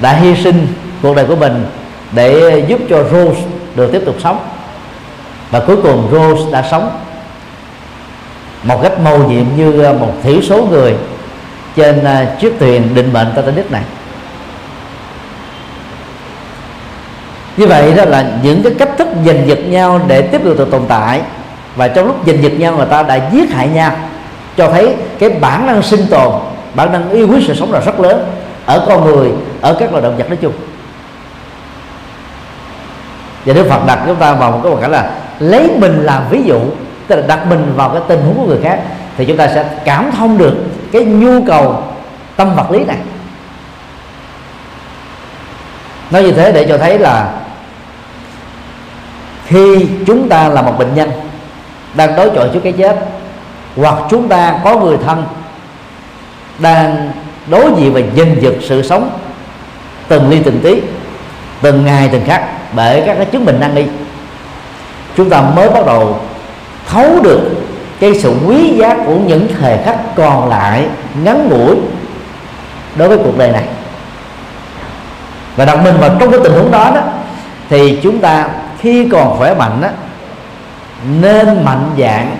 [0.00, 0.66] Đã hy sinh
[1.02, 1.66] cuộc đời của mình
[2.12, 3.40] để giúp cho Rose
[3.74, 4.48] được tiếp tục sống.
[5.50, 6.90] Và cuối cùng Rose đã sống
[8.62, 10.94] một cách mầu nhiệm như à, một thiểu số người
[11.76, 12.04] trên
[12.40, 13.82] chiếc thuyền định mệnh Titanic này.
[17.56, 20.82] Như vậy đó là những cái cách thức giành giật nhau để tiếp tục tồn
[20.88, 21.20] tại
[21.76, 23.92] và trong lúc giành giật nhau, người ta đã giết hại nhau.
[24.56, 26.32] Cho thấy cái bản năng sinh tồn,
[26.74, 28.26] bản năng yêu quý sự sống là rất lớn
[28.66, 29.30] ở con người,
[29.60, 30.52] ở các loài động vật nói chung.
[33.44, 36.22] Và Đức Phật đặt chúng ta vào một cái hoàn cảnh là lấy mình làm
[36.30, 36.60] ví dụ,
[37.06, 38.80] tức là đặt mình vào cái tình huống của người khác,
[39.16, 40.54] thì chúng ta sẽ cảm thông được
[40.92, 41.84] cái nhu cầu
[42.36, 42.96] tâm vật lý này.
[46.10, 47.30] Nói như thế để cho thấy là
[49.46, 51.10] khi chúng ta là một bệnh nhân
[51.94, 52.96] đang đối chọi trước cái chết,
[53.76, 55.24] hoặc chúng ta có người thân
[56.58, 57.10] đang
[57.46, 59.10] đối diện và giành giật sự sống
[60.08, 60.80] từng ly từng tí,
[61.62, 63.84] từng ngày từng khắc bởi các cái chứng bệnh năng y.
[65.16, 66.20] Chúng ta mới bắt đầu
[66.88, 67.50] thấu được
[68.00, 70.86] cái sự quý giá của những thời khắc còn lại
[71.24, 71.76] ngắn ngủi
[72.96, 73.64] đối với cuộc đời này.
[75.56, 77.00] Và đặt mình vào trong cái tình huống đó đó,
[77.68, 78.48] thì chúng ta
[78.80, 79.88] khi còn khỏe mạnh đó
[81.20, 82.36] nên mạnh dạng,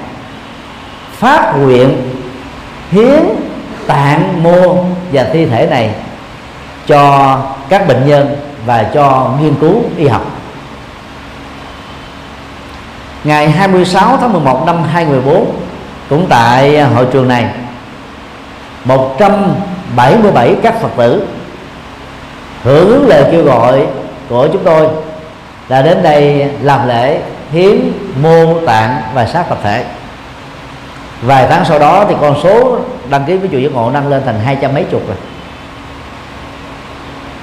[1.13, 2.03] phát nguyện,
[2.91, 3.23] hiến
[3.87, 5.95] tạng mô và thi thể này
[6.87, 10.23] cho các bệnh nhân và cho nghiên cứu y học.
[13.25, 15.57] Ngày 26 tháng 11 năm 2014
[16.09, 17.47] cũng tại hội trường này
[18.85, 21.27] 177 các Phật tử
[22.63, 23.87] hưởng ứng lời kêu gọi
[24.29, 24.89] của chúng tôi
[25.69, 27.21] là đến đây làm lễ
[27.53, 29.85] hiến mô tạng và sát tập thể.
[31.23, 32.79] Vài tháng sau đó thì con số
[33.11, 35.17] đăng ký với chùa giác ngộ nâng lên thành hai trăm mấy chục rồi.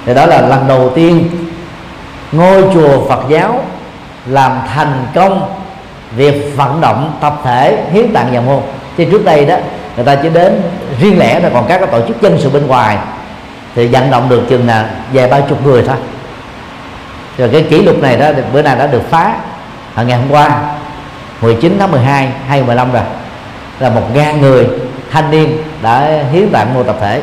[0.06, 1.28] Thì đó là lần đầu tiên
[2.32, 3.62] ngôi chùa Phật giáo
[4.26, 5.54] làm thành công
[6.16, 8.62] việc vận động tập thể hiến tạng nhà mô.
[8.96, 9.56] Thì trước đây đó,
[9.96, 10.62] người ta chỉ đến
[11.00, 12.98] riêng lẻ thôi, còn các cái tổ chức dân sự bên ngoài
[13.74, 15.96] thì vận động được chừng là vài ba chục người thôi.
[17.38, 19.34] Rồi cái kỷ lục này đó, bữa nay đã được phá
[19.94, 20.60] ở ngày hôm qua
[21.40, 23.02] 19 tháng 12 2015 rồi
[23.78, 24.68] là một ngàn người
[25.10, 27.22] thanh niên đã hiến tặng mô tập thể.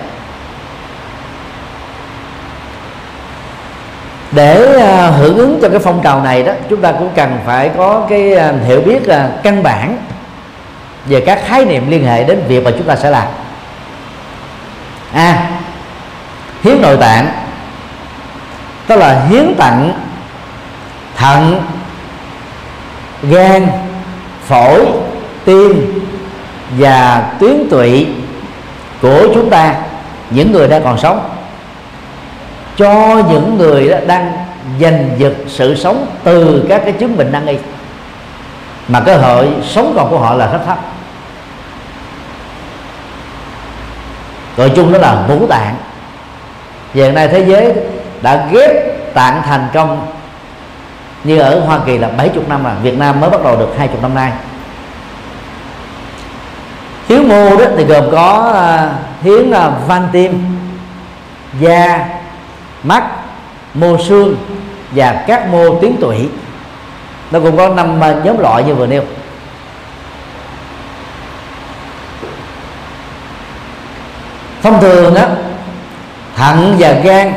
[4.31, 7.71] Để à, hưởng ứng cho cái phong trào này đó chúng ta cũng cần phải
[7.77, 9.97] có cái à, hiểu biết là căn bản
[11.05, 13.27] về các khái niệm liên hệ đến việc mà chúng ta sẽ làm.
[15.13, 15.49] A à,
[16.63, 17.29] hiến nội tạng
[18.87, 19.93] tức là hiến tặng
[21.15, 21.61] thận
[23.21, 23.67] gan,
[24.45, 24.85] phổi,
[25.45, 26.01] tim
[26.77, 28.07] và tuyến tụy
[29.01, 29.75] của chúng ta,
[30.29, 31.29] những người đang còn sống.
[32.77, 34.31] Cho những người đó đang
[34.81, 37.57] giành giật sự sống từ các cái chứng bệnh năng y.
[38.87, 40.79] Mà cơ hội sống còn của họ là rất thấp.
[44.57, 45.75] Gọi chung đó là ngũ tạng.
[46.93, 47.73] Và hiện nay thế giới
[48.21, 48.71] đã ghép
[49.13, 50.07] tạng thành công
[51.27, 53.97] như ở Hoa Kỳ là 70 năm mà Việt Nam mới bắt đầu được 20
[54.01, 54.31] năm nay.
[57.09, 58.89] Hiến mô đó thì gồm có à,
[59.21, 59.51] hiến
[59.87, 60.43] van tim
[61.59, 62.07] da
[62.83, 63.03] mắt
[63.73, 64.35] mô xương
[64.91, 66.29] và các mô tuyến tụy.
[67.31, 69.03] Nó cũng có năm à, nhóm loại như vừa nêu.
[74.63, 75.27] Thông thường á,
[76.35, 77.33] thận và gan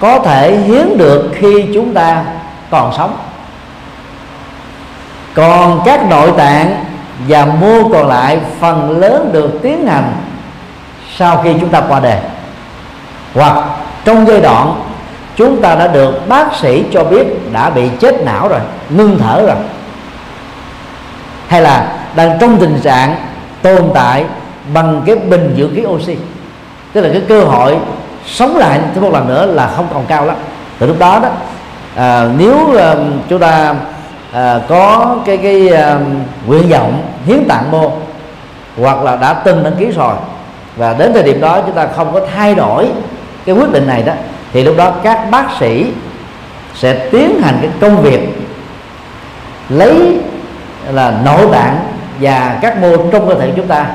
[0.00, 2.24] có thể hiến được khi chúng ta
[2.70, 3.16] còn sống.
[5.34, 6.84] Còn các nội tạng
[7.28, 10.12] và mô còn lại phần lớn được tiến hành
[11.16, 12.18] sau khi chúng ta qua đời
[13.34, 13.64] hoặc
[14.04, 14.82] trong giai đoạn
[15.36, 19.42] chúng ta đã được bác sĩ cho biết đã bị chết não rồi, ngưng thở
[19.46, 19.56] rồi.
[21.48, 23.16] Hay là đang trong tình trạng
[23.62, 24.24] tồn tại
[24.74, 26.16] bằng cái bình dự khí oxy,
[26.92, 27.76] tức là cái cơ hội
[28.26, 30.36] sống lại thêm một lần nữa là không còn cao lắm.
[30.78, 31.28] Từ lúc đó đó
[31.96, 32.78] à, nếu uh,
[33.28, 33.74] chúng ta
[34.32, 35.98] à, có cái cái à,
[36.46, 37.92] nguyện vọng hiến tạng mô
[38.76, 40.14] hoặc là đã từng đăng ký rồi
[40.76, 42.88] và đến thời điểm đó chúng ta không có thay đổi
[43.46, 44.12] cái quyết định này đó
[44.52, 45.86] thì lúc đó các bác sĩ
[46.74, 48.20] sẽ tiến hành cái công việc
[49.68, 50.18] lấy
[50.92, 51.78] là nội tạng
[52.20, 53.86] và các mô trong cơ thể chúng ta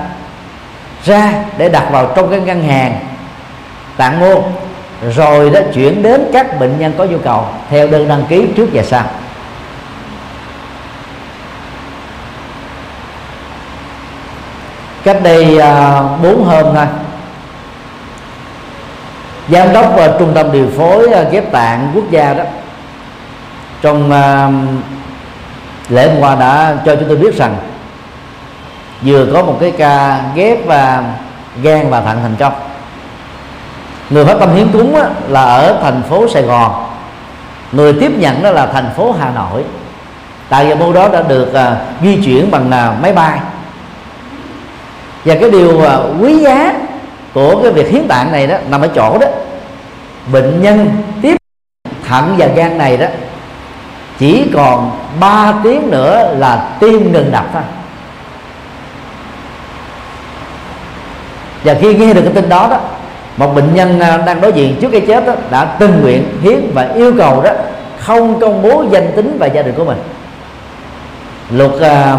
[1.04, 3.00] ra để đặt vào trong cái ngân hàng
[4.00, 4.44] tạng mô
[5.16, 8.70] rồi đó chuyển đến các bệnh nhân có nhu cầu theo đơn đăng ký trước
[8.74, 9.04] và sau.
[15.04, 16.86] Cách đây à, bốn hôm thôi.
[19.50, 22.44] Giám đốc và trung tâm điều phối à, ghép tạng quốc gia đó
[23.82, 24.54] trong uh,
[25.90, 27.56] lễ hôm qua đã cho chúng tôi biết rằng
[29.02, 31.04] vừa có một cái ca ghép và
[31.62, 32.69] gan và thận thành công
[34.10, 36.86] người phát tâm hiến cúng á, là ở thành phố Sài Gòn.
[37.72, 39.64] Người tiếp nhận đó là thành phố Hà Nội.
[40.50, 43.40] Tại giờ mô đó đã được à, di chuyển bằng à, máy bay.
[45.26, 46.74] Và cái điều à, quý giá
[47.34, 49.28] của cái việc hiến tạng này đó nằm ở chỗ đó.
[50.32, 50.90] Bệnh nhân
[51.22, 51.38] tiếp
[52.08, 53.06] thận và gan này đó
[54.20, 57.62] chỉ còn 3 tiếng nữa là tim ngừng đập thôi.
[61.64, 62.78] Và khi nghe được cái tin đó đó
[63.40, 66.72] một bệnh nhân à, đang đối diện trước cái chết đó, đã tình nguyện hiến
[66.74, 67.52] và yêu cầu đó
[68.00, 69.98] không công bố danh tính và gia đình của mình.
[71.52, 72.18] Luật à,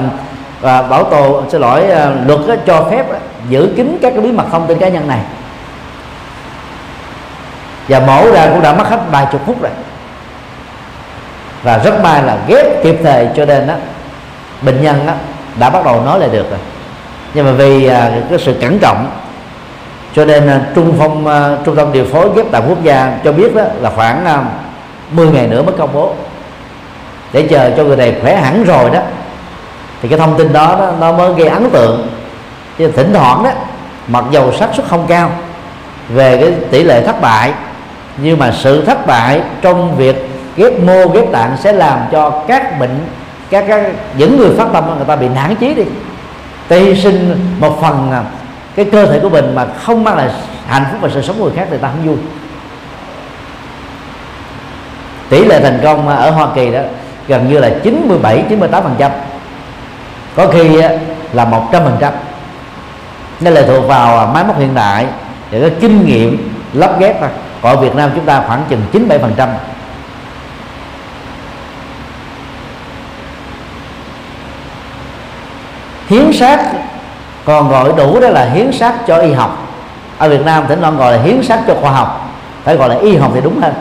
[0.60, 3.06] và bảo tồn xin lỗi à, luật đó, cho phép
[3.48, 5.20] giữ kín các cái bí mật thông tin cá nhân này.
[7.88, 9.72] Và mổ ra cũng đã mất hết vài chục phút rồi.
[11.62, 13.74] Và rất may là ghép kịp thời cho nên đó
[14.62, 15.12] bệnh nhân đó,
[15.58, 16.60] đã bắt đầu nói lại được rồi.
[17.34, 19.10] Nhưng mà vì à, cái sự cẩn trọng
[20.16, 23.32] cho nên à, trung phong à, trung tâm điều phối ghép tạng quốc gia cho
[23.32, 24.44] biết đó là khoảng à,
[25.10, 26.14] 10 ngày nữa mới công bố.
[27.32, 29.00] Để chờ cho người này khỏe hẳn rồi đó
[30.02, 32.08] thì cái thông tin đó, đó nó mới gây ấn tượng.
[32.78, 33.50] Chứ thỉnh thoảng đó
[34.08, 35.30] mặc dầu xác suất không cao
[36.08, 37.52] về cái tỷ lệ thất bại
[38.16, 42.78] nhưng mà sự thất bại trong việc ghép mô ghép tạng sẽ làm cho các
[42.78, 43.00] bệnh
[43.50, 45.84] các, các những người phát tâm người ta bị nản chí đi.
[46.68, 48.22] Ta hy sinh một phần à,
[48.76, 50.30] cái cơ thể của mình mà không mang lại
[50.66, 52.16] hạnh phúc và sự sống của người khác thì ta không vui.
[55.28, 56.80] Tỷ lệ thành công ở Hoa Kỳ đó
[57.28, 59.10] gần như là 97 98 phần trăm.
[60.34, 60.68] Có khi
[61.32, 62.12] là 100 phần trăm.
[63.40, 65.06] Nó lệ thuộc vào à, máy móc hiện đại
[65.50, 67.28] để có kinh nghiệm lắp ghép thôi.
[67.62, 69.48] Còn ở Việt Nam chúng ta khoảng chừng 97 phần trăm.
[76.08, 76.72] Hiến sát
[77.50, 79.66] còn gọi đủ đó là hiến sát cho y học.
[80.18, 82.30] Ở Việt Nam tỉnh thoảng gọi là hiến sát cho khoa học.
[82.64, 83.74] Phải gọi là y học thì đúng hơn.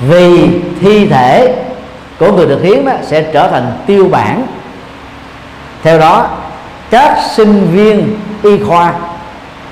[0.00, 0.48] Vì
[0.80, 1.54] thi thể
[2.18, 4.46] của người được hiến đó sẽ trở thành tiêu bản.
[5.82, 6.28] Theo đó,
[6.90, 8.92] các sinh viên y khoa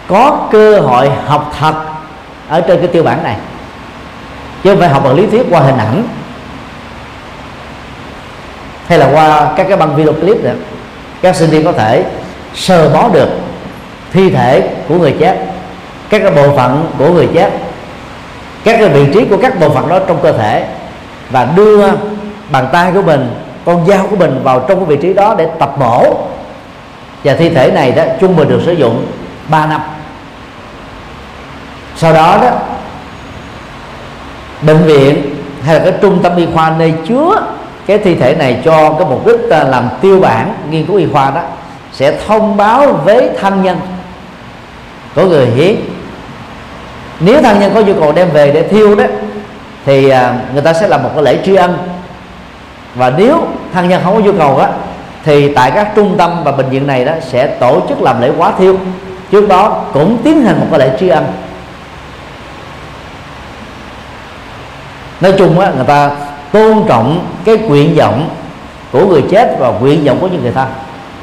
[0.08, 1.74] có cơ hội học thật
[2.48, 3.36] ở trên cái tiêu bản này.
[4.62, 6.02] Chứ không phải học bằng lý thuyết qua hình ảnh
[8.86, 10.54] hay là qua các cái băng video clip nữa
[11.24, 12.04] các sinh viên có thể
[12.54, 13.28] sờ bó được
[14.12, 15.38] thi thể của người chết,
[16.10, 17.50] các cái bộ phận của người chết,
[18.64, 20.66] các cái vị trí của các bộ phận đó trong cơ thể
[21.30, 21.88] và đưa
[22.50, 23.34] bàn tay của mình,
[23.64, 26.14] con dao của mình vào trong cái vị trí đó để tập mổ.
[27.24, 29.06] Và thi thể này đó trung bình được sử dụng
[29.48, 29.80] 3 năm.
[31.96, 32.50] Sau đó đó,
[34.62, 35.34] bệnh viện
[35.64, 37.42] hay là cái trung tâm y khoa nơi chứa
[37.86, 41.06] cái thi thể này cho cái mục đích à, làm tiêu bản, nghiên cứu y
[41.12, 41.40] khoa đó,
[41.92, 43.80] sẽ thông báo với thân nhân.
[45.14, 45.76] Của người hiến
[47.20, 49.04] nếu thân nhân có nhu cầu đem về để thiêu đó,
[49.86, 51.78] thì à, người ta sẽ làm một cái lễ tri ân.
[52.94, 54.68] Và nếu thân nhân không có nhu cầu á,
[55.24, 58.30] thì tại các trung tâm và bệnh viện này đó sẽ tổ chức làm lễ
[58.38, 58.78] quá thiêu.
[59.30, 61.24] Trước đó cũng tiến hành một cái lễ tri ân.
[65.20, 66.10] Nói chung á, người ta
[66.54, 68.28] tôn trọng cái nguyện vọng
[68.92, 70.68] của người chết và nguyện vọng của những người thân.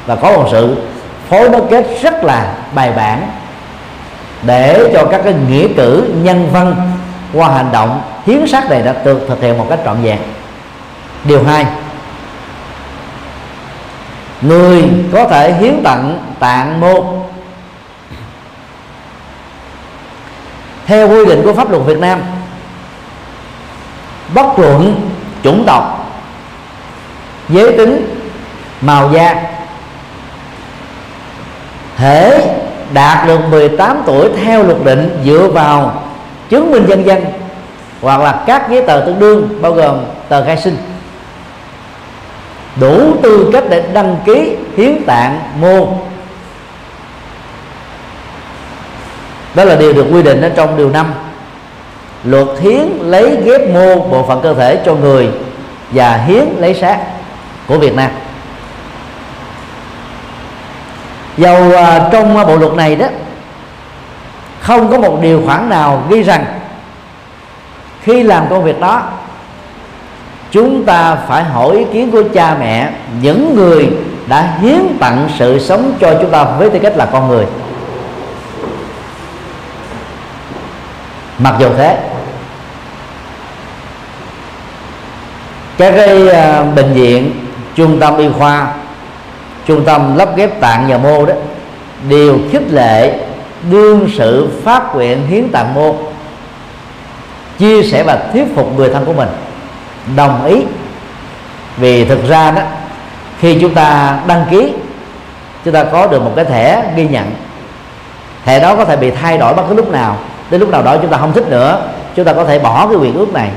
[0.06, 0.76] Và có một sự
[1.28, 3.28] phối đối kết rất là bài bản
[4.42, 6.92] để cho các cái nghĩa cử, nhân văn
[7.32, 10.18] qua hành động hiến sát này đã được thực hiện một cách trọn vẹn.
[11.24, 11.66] Điều hai,
[14.40, 17.04] người có thể hiến tặng tạng mô
[20.86, 22.20] theo quy định của pháp luật Việt Nam,
[24.34, 25.10] bất luận
[25.44, 26.14] chủng tộc,
[27.48, 28.14] giới tính,
[28.80, 29.42] màu da.
[31.96, 32.54] Thể
[32.92, 36.02] đạt được 18 tuổi theo luật định dựa vào
[36.48, 37.24] chứng minh nhân dân
[38.00, 40.76] hoặc là các giấy tờ tương đương, bao gồm tờ khai sinh.
[42.80, 45.88] Đủ tư cách để đăng ký, hiến tạng, mô.
[49.54, 51.12] Đó là điều được quy định ở trong điều 5
[52.24, 55.28] luật hiến lấy ghép mô bộ phận cơ thể cho người
[55.90, 56.98] và hiến lấy xác
[57.66, 58.10] của Việt Nam.
[61.36, 63.06] Dầu uh, trong à, bộ luật này đó
[64.60, 66.44] không có một điều khoản nào ghi rằng
[68.02, 69.02] khi làm công việc đó
[70.50, 73.90] chúng ta phải hỏi ý kiến của cha mẹ những người
[74.26, 77.46] đã hiến tặng sự sống cho chúng ta với tư cách là con người.
[81.38, 82.11] Mặc dù thế
[85.82, 87.32] các cái ờ, bệnh viện,
[87.74, 88.74] trung tâm y khoa,
[89.66, 91.34] trung tâm lắp ghép tạng và mô đó,
[92.08, 93.18] đều khích lệ
[93.70, 95.94] đương sự phát nguyện hiến tạng mô,
[97.58, 99.28] chia sẻ và thuyết phục người thân của mình.
[100.16, 100.62] Đồng ý.
[101.76, 102.62] Vì thực ra đó,
[103.40, 104.72] khi chúng ta đăng ký,
[105.64, 107.30] chúng ta có được một cái thẻ ghi nhận.
[108.44, 110.16] Thẻ đó có thể bị thay đổi bất cứ lúc nào,
[110.50, 111.82] đến lúc nào đó chúng ta không thích nữa,
[112.16, 113.50] chúng ta có thể bỏ cái quyền ước này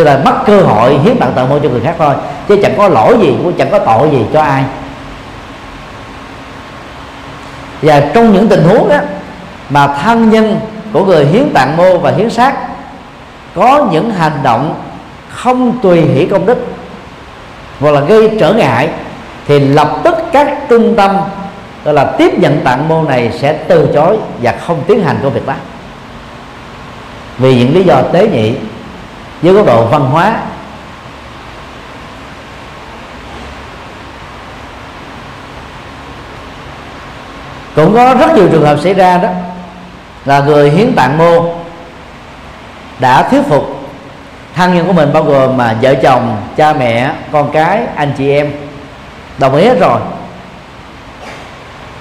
[0.00, 2.14] cho là mất cơ hội hiến tặng tạng mô cho người khác thôi.
[2.48, 4.64] Chứ chẳng có lỗi gì, cũng chẳng có tội gì cho ai.
[7.82, 8.96] Và trong những tình huống đó
[9.70, 10.60] mà thân nhân
[10.92, 12.54] của người hiến tạng mô và hiến xác
[13.54, 14.74] có những hành động
[15.28, 16.66] không tùy hỷ công đức
[17.80, 18.88] hoặc là gây trở ngại,
[19.46, 21.16] thì lập tức các trung tâm,
[21.84, 25.32] gọi là tiếp nhận tạng mô này sẽ từ chối và không tiến hành công
[25.32, 25.54] việc đó.
[27.38, 28.54] Vì những lý do tế nhị
[29.42, 30.40] với góc độ văn hóa.
[37.74, 39.28] Cũng có rất nhiều trường hợp xảy ra đó,
[40.24, 41.54] là người hiến tạng mô
[42.98, 43.80] đã thuyết phục
[44.54, 48.30] thân nhân của mình, bao gồm mà vợ chồng, cha mẹ, con cái, anh chị
[48.30, 48.52] em,
[49.38, 50.00] đồng ý hết rồi.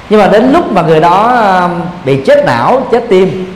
[0.10, 1.32] Nhưng mà đến lúc mà người đó
[1.64, 3.56] um, bị chết não, chết tim,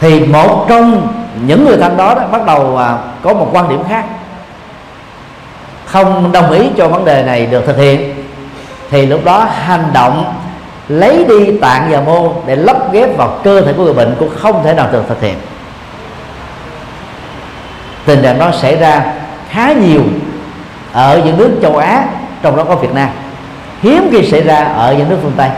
[0.00, 3.80] thì một trong những người thân đó, đó bắt đầu à, có một quan điểm
[3.88, 4.04] khác.
[5.84, 8.14] Không đồng ý cho vấn đề này được thực hiện.
[8.90, 10.34] Thì lúc đó hành động
[10.88, 14.30] lấy đi tạng và mô để lắp ghép vào cơ thể của người bệnh cũng
[14.36, 15.34] không thể nào được thực hiện.
[18.04, 19.02] Tình trạng đó xảy ra
[19.48, 20.02] khá nhiều
[20.92, 22.04] ở những nước châu Á
[22.42, 23.08] trong đó có Việt Nam.
[23.82, 25.50] Hiếm khi xảy ra ở những nước phương Tây.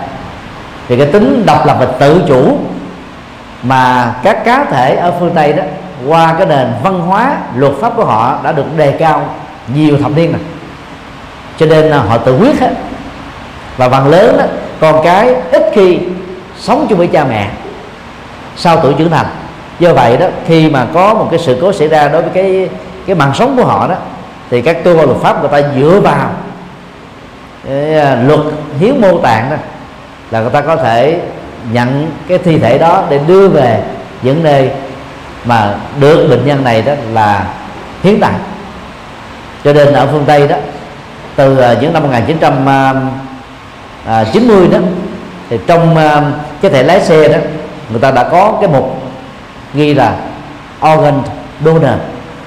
[0.89, 2.59] Thì cái tính độc lập và tự chủ
[3.63, 5.63] mà các cá thể ở phương Tây đó
[6.07, 9.29] qua cái nền văn hóa luật pháp của họ đã được đề cao
[9.75, 10.41] nhiều thập niên rồi.
[11.59, 12.73] Cho nên họ tự quyết hết.
[13.77, 14.45] Và phần lớn đó,
[14.81, 15.99] con cái ít khi
[16.59, 17.49] sống chung với cha mẹ
[18.57, 19.27] sau tuổi trưởng thành.
[19.79, 22.69] Do vậy đó khi mà có một cái sự cố xảy ra đối với cái
[23.07, 23.95] cái mạng sống của họ đó
[24.51, 26.29] thì các cơ quan luật pháp người ta dựa vào
[27.67, 28.41] cái à, luật
[28.81, 29.57] hiến mô tạng đó
[30.31, 31.21] là người ta có thể
[31.73, 33.83] nhận cái thi thể đó để đưa về
[34.23, 34.71] những nơi
[35.45, 37.45] mà được bệnh nhân này đó là
[38.03, 38.39] hiến tặng.
[39.65, 40.57] Cho nên ở phương Tây đó,
[41.37, 42.93] từ à, những năm 1990 à,
[44.07, 44.25] à,
[44.73, 44.79] đó,
[45.51, 45.97] thì trong
[46.63, 47.39] cái thẻ lái xe đó,
[47.91, 49.03] người ta đã có cái mục
[49.75, 50.17] ghi là
[50.93, 51.23] organ
[51.65, 51.91] donor,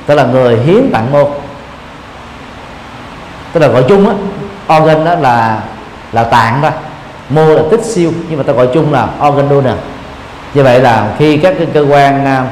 [0.05, 1.29] tức là người hiến tặng mô
[3.53, 4.15] tức là gọi chung á,
[4.77, 5.59] organ đó là
[6.11, 6.71] là tạng thôi
[7.35, 9.73] mô là tích siêu nhưng mà ta gọi chung là organ donor.
[10.53, 12.45] Như vậy là khi các cái cơ quan à,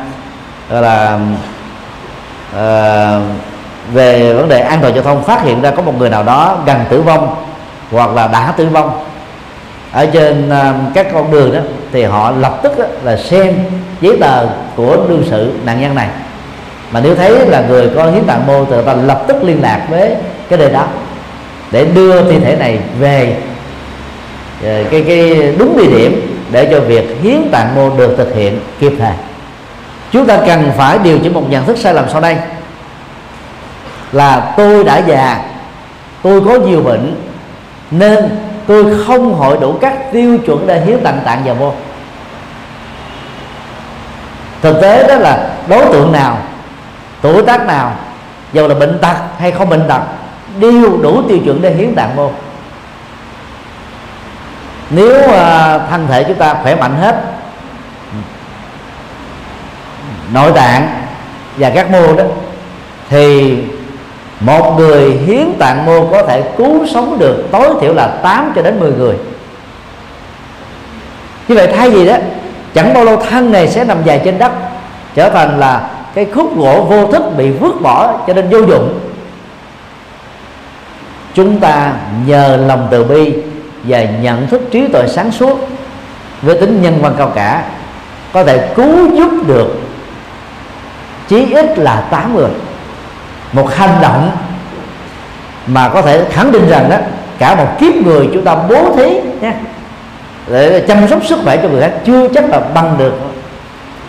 [0.70, 1.20] gọi là
[2.52, 3.22] uh,
[3.94, 6.58] về vấn đề an toàn giao thông phát hiện ra có một người nào đó
[6.66, 7.36] gần tử vong
[7.92, 9.06] hoặc là đã tử vong
[9.92, 11.60] ở trên uh, các con đường đó
[11.92, 13.56] thì họ lập tức đó, là xem
[14.02, 16.08] giấy tờ của đương sự nạn nhân này.
[16.92, 19.88] Mà nếu thấy là người có hiến tạng mô thì ta lập tức liên lạc
[19.90, 20.16] với
[20.50, 20.86] cái nơi đó
[21.72, 23.38] để đưa thi thể này về
[24.64, 28.94] cái cái đúng địa điểm để cho việc hiến tạng mô được thực hiện kịp
[29.00, 29.14] thời.
[30.12, 32.38] Chúng ta cần phải điều chỉnh một nhận thức sai lầm sau đây.
[34.12, 35.42] Là tôi đã già,
[36.24, 37.16] tôi có nhiều bệnh,
[37.92, 38.30] nên
[38.68, 41.74] tôi không hội đủ các tiêu chuẩn để hiến tặng tạng và mô.
[44.62, 46.38] Thực tế đó là đối tượng nào,
[47.22, 47.94] tuổi tác nào
[48.54, 50.02] dù là bệnh tật hay không bệnh tật,
[50.60, 52.32] đều đủ tiêu chuẩn để hiến tạng mô
[54.92, 57.16] nếu uh, thân thể chúng ta khỏe mạnh hết
[60.34, 60.88] nội tạng
[61.58, 62.24] và các mô đó
[63.10, 63.58] thì
[64.40, 68.62] một người hiến tạng mô có thể cứu sống được tối thiểu là 8 cho
[68.62, 69.16] đến 10 người.
[71.48, 72.16] Như vậy thay vì đó
[72.74, 74.52] chẳng bao lâu thân này sẽ nằm dài trên đất
[75.16, 79.00] trở thành là cái khúc gỗ vô thức bị vứt bỏ cho nên vô dụng.
[81.34, 81.94] Chúng ta
[82.26, 83.34] nhờ lòng từ bi
[83.84, 85.60] và nhận thức trí tuệ sáng suốt
[86.42, 87.64] với tính nhân văn cao cả,
[88.34, 89.68] có thể cứu giúp được
[91.28, 92.50] chí ít là tám người.
[93.52, 94.32] Một hành động
[95.68, 96.98] mà có thể khẳng định rằng đó,
[97.38, 99.54] cả một kiếp người chúng ta bố thí nha,
[100.48, 103.14] để chăm sóc sức khỏe cho người khác, chưa chắc là bằng được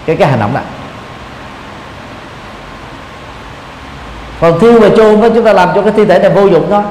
[0.07, 0.63] cái cái hành động này
[4.41, 6.67] còn thiêu và chôn đó, chúng ta làm cho cái thi thể này vô dụng
[6.71, 6.83] thôi.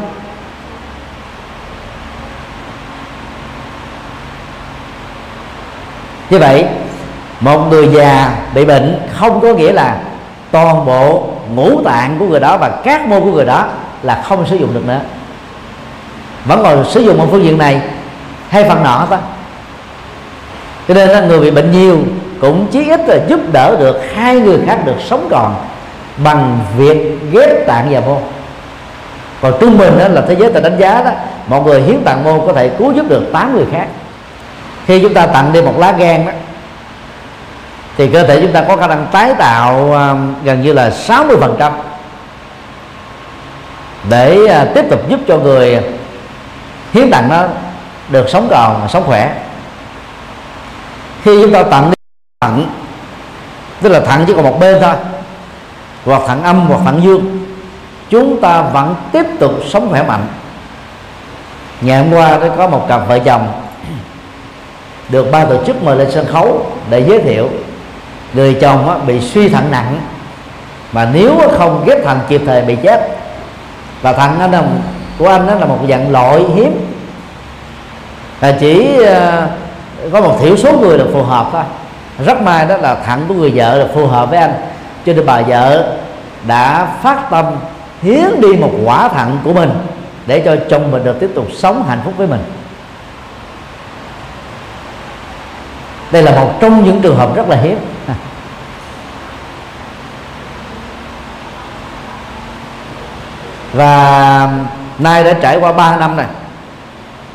[6.32, 6.66] Như vậy,
[7.40, 9.98] một người già bị bệnh không có nghĩa là
[10.52, 13.66] toàn bộ ngũ tạng của người đó và các mô của người đó
[14.04, 15.00] là không sử dụng được nữa.
[16.46, 17.82] Vẫn còn sử dụng một phương diện này
[18.50, 19.18] hay phần nọ ta
[20.88, 22.00] cho nên là người bị bệnh nhiều
[22.42, 25.56] cũng chí ít là giúp đỡ được hai người khác được sống còn
[26.24, 28.18] bằng việc ghép tạng và mô
[29.42, 31.12] còn trung bình đó là thế giới ta đánh giá đó,
[31.48, 33.88] một người hiến tạng mô có thể cứu giúp được 8 người khác
[34.92, 36.32] khi chúng ta tặng đi một lá gan đó,
[37.98, 41.38] thì cơ thể chúng ta có khả năng tái tạo à, gần như là 60
[41.40, 41.74] phần trăm
[44.10, 45.80] để à, tiếp tục giúp cho người
[46.94, 47.44] hiến tặng nó
[48.10, 49.36] được sống còn, sống khỏe.
[51.24, 51.96] Khi chúng ta tặng đi
[52.42, 52.68] thận,
[53.82, 54.96] tức là thận chỉ còn một bên thôi,
[56.06, 57.46] hoặc thận âm, hoặc thận dương,
[58.10, 60.28] chúng ta vẫn tiếp tục sống khỏe mạnh.
[61.82, 63.48] Ngày hôm qua có một cặp vợ chồng
[65.12, 67.50] được ban tổ chức mời lên sân khấu để giới thiệu.
[68.34, 70.00] Người chồng bị suy thận nặng,
[70.92, 73.18] mà nếu không ghép thận kịp thời bị chết.
[74.02, 74.64] Và thận anh là
[75.18, 76.88] của anh đó là một dạng loại hiếm.
[78.42, 79.48] Là chỉ ờ,
[80.12, 81.64] có một thiểu số người được phù hợp thôi.
[82.26, 84.54] Rất may đó là thận của người vợ là phù hợp với anh.
[85.06, 85.94] Cho nên bà vợ
[86.48, 87.46] đã phát tâm
[88.02, 89.72] hiến đi một quả thận của mình
[90.28, 92.42] để cho chồng mình được tiếp tục sống hạnh phúc với mình.
[96.12, 97.78] Đây là một trong những trường hợp rất là hiếm.
[103.74, 104.50] Và
[105.00, 106.26] nay đã trải qua 3 năm này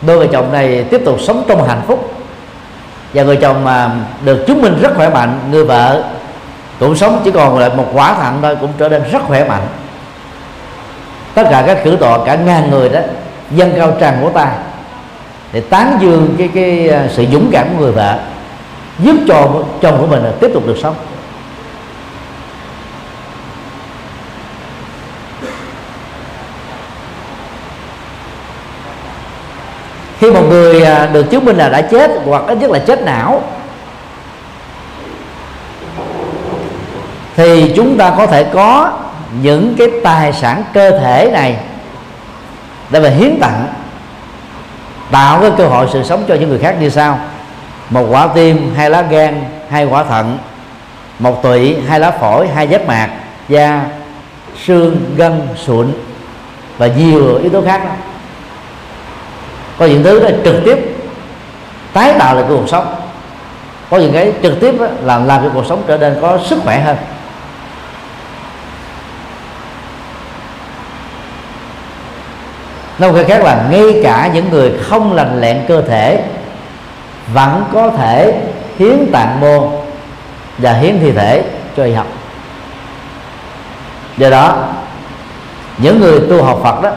[0.02, 2.12] đôi vợ chồng này tiếp tục sống trong hạnh phúc.
[3.14, 3.90] Và người chồng mà
[4.24, 6.04] được chứng minh rất khỏe mạnh, người vợ
[6.80, 9.66] cũng sống chỉ còn lại một quả thận thôi, cũng trở nên rất khỏe mạnh.
[11.34, 13.00] Tất cả các cử tọa, cả ngàn người đó
[13.50, 14.52] dân cao tràn của ta
[15.52, 18.18] để tán dương cái cái à, sự dũng cảm của người vợ
[18.98, 19.48] giúp cho
[19.82, 20.94] chồng của mình là tiếp tục được sống.
[30.18, 33.02] Khi một người à, được chứng minh là đã chết hoặc ít nhất là chết
[33.02, 33.42] não,
[37.36, 38.92] thì chúng ta có thể có
[39.42, 41.56] những cái tài sản cơ thể này
[42.90, 43.66] để mà hiến tặng,
[45.10, 47.18] tạo cái cơ hội sự sống cho những người khác như sau
[47.90, 50.38] một quả tim hai lá gan hai quả thận.
[51.18, 53.10] Một tụy hai lá phổi hai giáp mạc.
[53.48, 53.84] Da
[54.64, 55.92] xương gân sụn.
[56.78, 57.90] Và nhiều yếu tố khác đó.
[59.78, 60.78] có những thứ đó trực tiếp
[61.92, 62.94] tái tạo lại cuộc sống.
[63.90, 66.58] Có những cái trực tiếp đó, làm làm cho cuộc sống trở nên có sức
[66.64, 66.96] khỏe hơn.
[72.98, 76.24] Nói một cái khác là ngay cả những người không lành lẹn cơ thể
[77.34, 78.42] vẫn có thể
[78.78, 79.70] hiến tạng mô
[80.58, 81.44] và hiến thi thể
[81.76, 82.06] cho y học.
[84.16, 84.68] Do đó,
[85.78, 86.90] những người tu học Phật đó,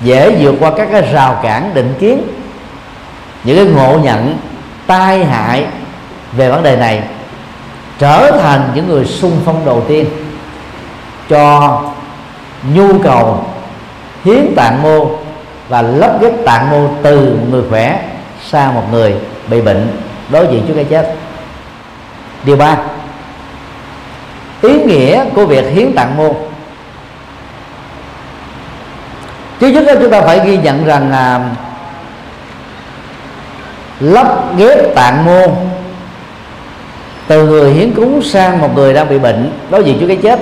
[0.00, 2.22] dễ vượt qua các cái rào cản định kiến,
[3.44, 4.36] những cái ngộ nhận
[4.86, 5.66] tai hại
[6.32, 7.02] về vấn đề này,
[7.98, 10.06] trở thành những người sung phong đầu tiên
[11.28, 11.82] cho
[12.74, 13.44] nhu cầu
[14.24, 15.06] hiến tạng mô
[15.68, 18.11] và lắp ghép tạng mô từ người khỏe
[18.50, 19.14] xa một người
[19.48, 19.88] bị bệnh
[20.30, 21.14] đối diện trước cái chết.
[22.44, 22.76] Điều ba
[24.62, 26.34] ý nghĩa của việc hiến tặng mô.
[29.60, 31.40] Trước nhất đó chúng ta phải ghi nhận rằng à,
[34.00, 35.46] lắp ghép tạng mô
[37.26, 40.40] từ người hiến cúng sang một người đang bị bệnh đối diện trước cái chết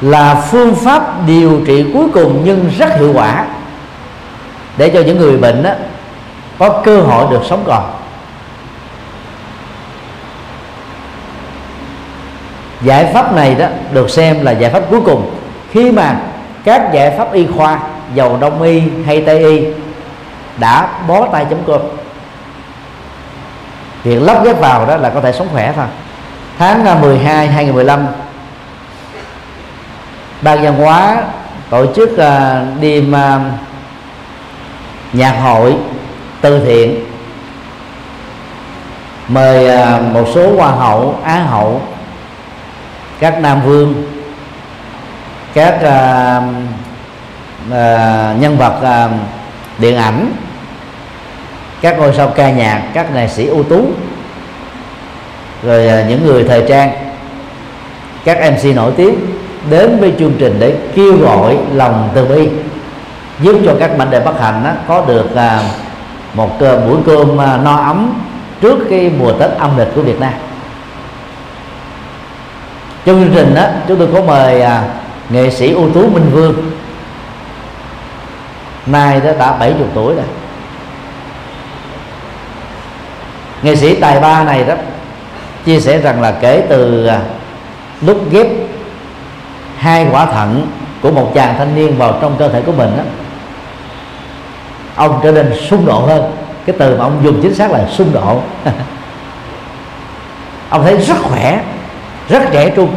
[0.00, 3.46] là phương pháp điều trị cuối cùng nhưng rất hiệu quả
[4.76, 5.70] để cho những người bệnh đó
[6.58, 7.90] có cơ hội được sống còn.
[12.82, 15.30] Giải pháp này đó được xem là giải pháp cuối cùng.
[15.70, 16.20] Khi mà
[16.64, 17.80] các giải pháp y khoa
[18.14, 19.66] dầu đông y hay tây y
[20.58, 21.80] đã bó tay chấm cơm
[24.04, 25.86] việc lắp ghép vào đó là có thể sống khỏe thôi.
[26.58, 28.06] Tháng à, 12 2015
[30.42, 31.22] ban văn hóa
[31.70, 33.42] tổ chức uh, đêm uh,
[35.12, 35.76] nhạc hội
[36.40, 37.04] từ thiện.
[39.28, 41.82] Mời à, một số hoa hậu á hậu
[43.20, 43.94] các nam vương
[45.54, 46.44] các uh,
[47.68, 49.10] uh, nhân vật uh,
[49.78, 50.32] điện ảnh
[51.80, 53.86] các ngôi sao ca nhạc các nghệ sĩ ưu tú
[55.62, 56.92] rồi uh, những người thời trang
[58.24, 59.14] các mc nổi tiếng
[59.70, 62.48] đến với chương trình để kêu gọi lòng từ bi
[63.40, 65.64] giúp cho các mảnh đề bất hạnh đó, có được uh,
[66.34, 68.12] một ờ, buổi cơm ờ, no ấm
[68.60, 70.32] trước cái mùa tết âm lịch của việt nam.
[73.04, 74.82] Trong chương trình đó chúng tôi có mời ờ,
[75.28, 76.54] nghệ sĩ ưu tú minh vương.
[78.86, 80.24] Nay đã đã 70 tuổi rồi.
[83.62, 84.74] Nghệ sĩ tài ba này đó
[85.64, 87.10] chia sẻ rằng là kể từ
[88.00, 88.46] lúc ghép
[89.76, 90.66] hai quả thận
[91.02, 93.02] của một chàng thanh niên vào trong cơ thể của mình đó,
[94.98, 96.32] ông trở nên xung độ hơn.
[96.66, 98.40] Cái từ mà ông dùng chính xác là xung độ
[100.70, 101.62] ông thấy rất khỏe
[102.28, 102.94] rất trẻ trung.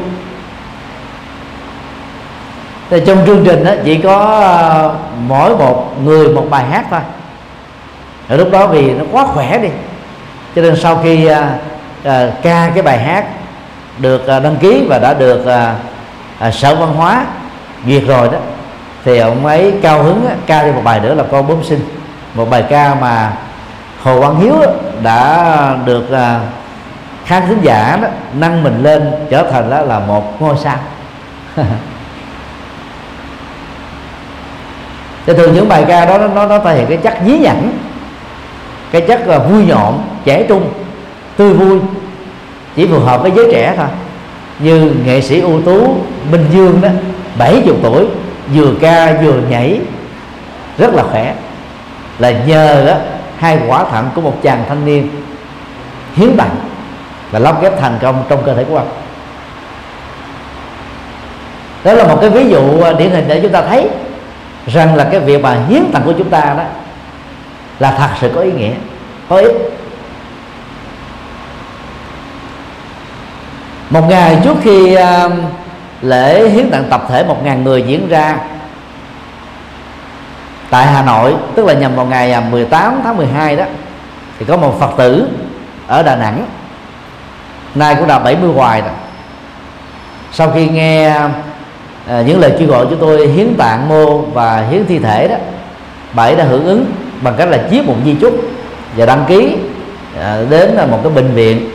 [2.89, 4.95] Thì trong chương trình đó chỉ có ờ,
[5.28, 6.99] mỗi một người một bài hát thôi.
[8.28, 9.70] Ở lúc đó vì nó quá khỏe đi
[10.56, 11.56] cho nên sau khi à,
[12.04, 13.26] à, ca cái bài hát
[13.97, 15.76] được đăng ký và đã được à,
[16.39, 17.26] à, sở văn hóa
[17.88, 18.38] duyệt rồi đó
[19.06, 21.80] thì ông ấy cao hứng ca đi một bài nữa là con bướm sinh.
[22.34, 23.34] Một bài ca mà
[24.04, 24.56] hồ quang hiếu
[25.04, 26.39] đã được à,
[27.26, 30.78] khán thính giả đó, nâng mình lên trở thành đó là một ngôi sao.
[35.26, 37.72] Thì thường những bài ca đó nó nó thể hiện cái chất dí nhảnh
[38.91, 40.70] cái chất là vui nhộn trẻ trung
[41.38, 41.80] tươi vui
[42.76, 43.88] chỉ phù hợp với giới trẻ thôi.
[44.60, 45.95] Như nghệ sĩ ưu tú
[46.32, 46.89] Minh Dương đó
[47.38, 48.06] 70 tuổi
[48.54, 49.80] vừa ca vừa nhảy
[50.78, 51.36] rất là khỏe.
[52.20, 52.93] Là nhờ đó,
[53.38, 55.10] hai quả thận của một chàng thanh niên
[56.16, 56.56] hiến tặng
[57.32, 58.91] và lắp ghép thành công trong cơ thể của ông.
[61.84, 63.89] Đó là một cái ví dụ à, điển hình để chúng ta thấy
[64.68, 66.64] rằng là cái việc mà hiến tặng của chúng ta đó
[67.80, 68.74] là thật sự có ý nghĩa
[69.30, 69.52] có ích.
[73.89, 75.32] Một ngày trước khi uh,
[76.02, 78.38] lễ hiến tặng tập thể một ngàn người diễn ra
[80.70, 83.66] tại Hà Nội tức là nhằm vào ngày à, 18 tháng 12 đó
[84.39, 85.28] thì có một Phật tử
[85.88, 86.45] ở Đà Nẵng
[87.76, 88.91] nay cũng đã 70 hoài rồi.
[90.32, 91.08] Sau khi nghe
[92.08, 95.36] à, những lời kêu gọi chúng tôi hiến tạng mô và hiến thi thể đó
[96.14, 96.86] bảy đã hưởng ứng
[97.22, 98.34] bằng cách là chiếc một di chúc
[98.97, 99.58] và đăng ký
[100.20, 101.72] à, đến một cái bệnh viện.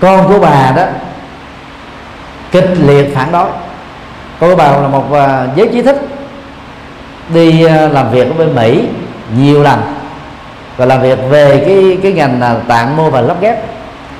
[0.00, 0.84] Con của bà đó
[2.52, 3.48] kịch liệt phản đối.
[4.40, 5.96] Cô của bà là một à, giới trí thức,
[7.34, 8.84] đi à, làm việc ở bên mỹ
[9.36, 9.80] nhiều lần
[10.76, 13.64] và làm việc về cái cái ngành là tạng mô và lắp ghép.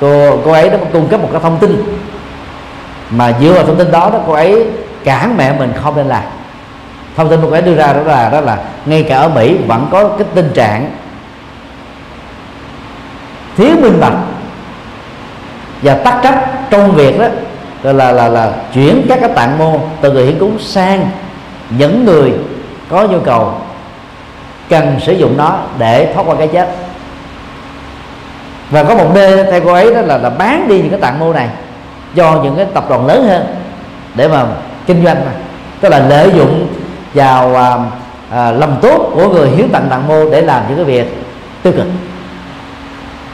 [0.00, 1.82] Cô cô ấy đã cung cấp một cái thông tin
[3.10, 4.66] mà dựa vào thông tin đó đó, cô ấy
[5.04, 6.22] cản mẹ mình không nên làm.
[7.16, 9.88] Thông tin cô ấy đưa ra đó là đó là ngay cả ở mỹ vẫn
[9.90, 10.90] có cái tình trạng
[13.56, 14.12] thiếu minh bạch
[15.82, 17.26] và tắc trách trong việc đó
[17.82, 21.10] là là là, là chuyển các cái tạng mô từ người hiến cúng sang
[21.70, 22.32] những người
[22.88, 23.54] có nhu cầu
[24.68, 26.68] cần sử dụng nó để thoát qua cái chết.
[28.70, 31.18] Và có một đê theo cô ấy đó là là bán đi những cái tạng
[31.18, 31.48] mô này
[32.16, 33.46] cho những cái tập đoàn lớn hơn
[34.14, 34.46] để mà
[34.86, 35.32] kinh doanh mà.
[35.80, 36.68] Tức là lợi dụng
[37.14, 37.78] vào à,
[38.30, 41.22] à, lòng tốt của người hiến tặng tặng mô để làm những cái việc
[41.62, 41.86] tiêu cực.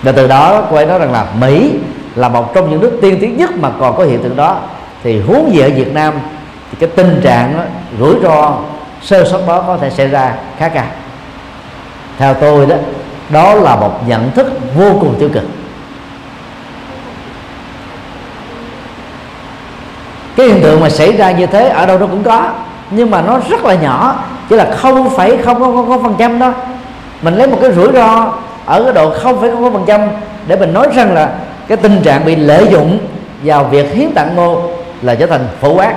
[0.03, 1.73] Và từ đó cô ấy nói rằng là mỹ
[2.17, 4.57] là một trong những nước tiên tiến nhất mà còn có hiện tượng đó.
[5.03, 6.15] Thì huống gì ở việt nam
[6.71, 7.63] thì cái tình trạng đó,
[7.99, 8.59] rủi ro
[9.03, 10.87] sơ sót đó có thể xảy ra khá cao.
[12.19, 12.77] Theo tôi đó
[13.31, 15.45] đó là một nhận thức vô cùng tiêu cực.
[20.37, 22.51] Cái hiện tượng mà xảy ra như thế ở đâu nó cũng có
[22.91, 24.15] nhưng mà nó rất là nhỏ
[24.49, 26.53] chỉ là không phải không có, có phần trăm đó.
[27.23, 28.33] Mình lấy một cái rủi ro
[28.67, 30.01] ở cái độ không phải không có phần trăm
[30.47, 31.31] để mình nói rằng là
[31.69, 32.99] cái tình trạng bị lợi dụng
[33.43, 34.63] vào việc hiến tặng mô
[35.03, 35.95] là trở thành phổ quát.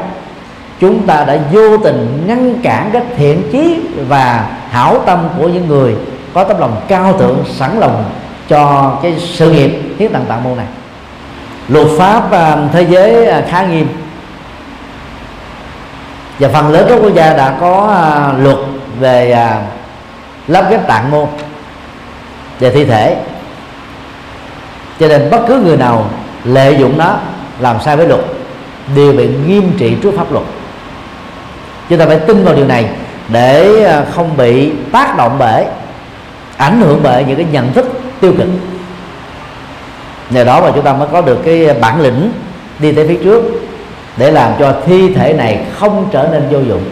[0.80, 5.67] Chúng ta đã vô tình ngăn cản cái thiện chí và hảo tâm của những
[5.67, 5.95] người
[6.34, 8.03] có tấm lòng cao thượng, sẵn lòng
[8.49, 10.65] cho cái sự nghiệp hiến tặng tặng môn này.
[11.67, 13.88] Luật pháp à, thế giới à, khá nghiêm.
[16.39, 18.57] Và phần lớn các quốc gia đã có à, luật
[18.99, 19.47] về
[20.47, 21.26] lắp ghép tạng môn
[22.59, 23.17] về thi thể
[25.00, 26.10] cho nên bất cứ người nào
[26.43, 27.16] lợi dụng nó,
[27.60, 28.22] làm sai với luật,
[28.95, 30.45] đều bị nghiêm trị trước pháp luật.
[31.89, 32.89] Chúng ta phải tin vào điều này
[33.28, 35.66] để à, không bị tác động bởi,
[36.58, 38.47] ảnh hưởng bởi những cái nhận thức tiêu cực.
[40.30, 42.32] Nhờ đó mà chúng ta mới có được cái bản lĩnh
[42.80, 43.43] đi tới phía trước
[44.18, 46.84] để làm cho thi thể này không trở nên vô dụng.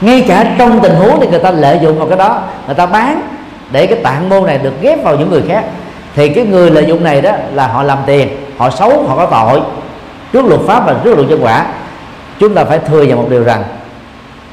[0.00, 2.86] Ngay cả trong tình huống thì người ta lợi dụng vào cái đó, người ta
[2.86, 3.20] bán
[3.72, 5.64] để cái tạng mô này được ghép vào những người khác
[6.18, 9.26] thì cái người lợi dụng này đó là họ làm tiền họ xấu họ có
[9.26, 9.60] tội.
[10.32, 11.66] Trước luật pháp và trước luật nhân quả
[12.38, 13.64] chúng ta phải thừa nhận một điều rằng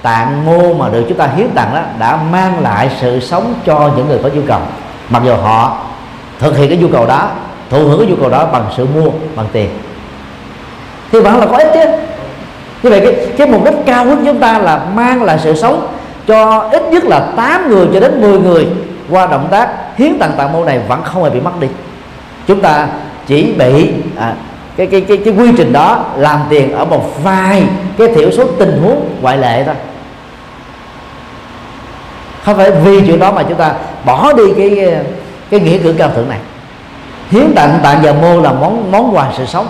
[0.01, 3.91] tạng mô mà được chúng ta hiến tặng đó đã mang lại sự sống cho
[3.97, 4.59] những người có nhu cầu.
[5.09, 5.77] Mặc dù họ
[6.39, 7.29] thực hiện cái nhu cầu đó
[7.69, 9.69] thụ hưởng cái nhu cầu đó bằng sự mua bằng tiền.
[11.11, 11.85] Thì vẫn là có ích chứ.
[12.83, 15.87] Như vậy cái, cái mục đích cao nhất chúng ta là mang lại sự sống
[16.27, 18.67] cho ít nhất là 8 người cho đến 10 người
[19.09, 21.67] qua động tác hiến tặng tạng mô này vẫn không hề bị mất đi.
[22.47, 22.87] Chúng ta
[23.27, 24.33] chỉ bị à,
[24.77, 27.63] cái, cái cái cái quy trình đó làm tiền ở một vài
[27.97, 29.75] cái thiểu số tình huống ngoại lệ thôi.
[32.43, 33.73] Không phải vì chuyện đó mà chúng ta
[34.05, 34.95] bỏ đi cái
[35.49, 36.39] cái nghĩa cử cao thượng này.
[37.31, 39.67] Hiến tặng tạng giờ mô là món món quà sự sống.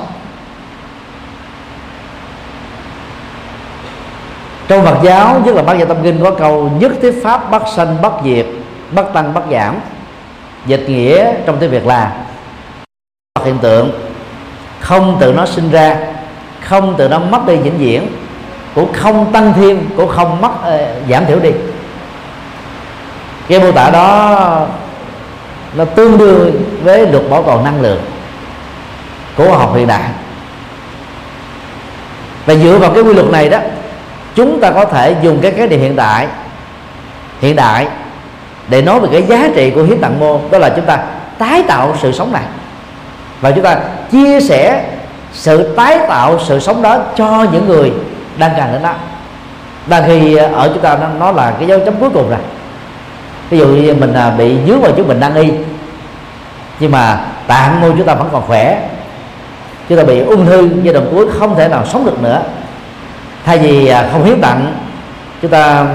[4.67, 7.63] Trong Phật giáo nhất là bát gia tâm kinh có câu nhất thiết pháp bất
[7.75, 8.45] sanh bất diệt
[8.91, 9.75] bất tăng bất giảm
[10.65, 12.11] dịch nghĩa trong tiếng việt là
[13.45, 13.91] hiện tượng
[14.79, 15.97] không tự nó sinh ra
[16.61, 18.07] không tự nó mất đi vĩnh viễn
[18.75, 21.51] cũng không tăng thêm cũng không mất uh, giảm thiểu đi.
[23.47, 24.67] Cái mô tả đó
[25.75, 28.01] nó tương đương với luật bảo toàn năng lượng
[29.37, 30.03] của khoa học hiện đại.
[32.45, 33.59] Và dựa vào cái quy luật này đó
[34.35, 36.27] chúng ta có thể dùng cái khái niệm hiện đại
[37.41, 37.87] hiện đại
[38.67, 41.03] để nói về cái giá trị của hiến tặng mô đó là chúng ta
[41.37, 42.43] tái tạo sự sống này.
[43.41, 43.79] Và chúng ta
[44.11, 44.83] chia sẻ
[45.33, 47.93] sự tái tạo sự sống đó cho những người
[48.37, 48.93] đang cần đến đó
[49.87, 52.39] đang khi ở chúng ta nó, nó là cái dấu chấm cuối cùng rồi
[53.49, 55.51] ví dụ như mình à, bị dướng vào chúng mình đang y
[56.79, 58.89] nhưng mà tạng mô chúng ta vẫn còn khỏe.
[59.89, 62.41] Chúng ta bị ung thư giai đoạn cuối không thể nào sống được nữa.
[63.45, 64.73] Thay vì à, không hiến tặng
[65.41, 65.85] chúng ta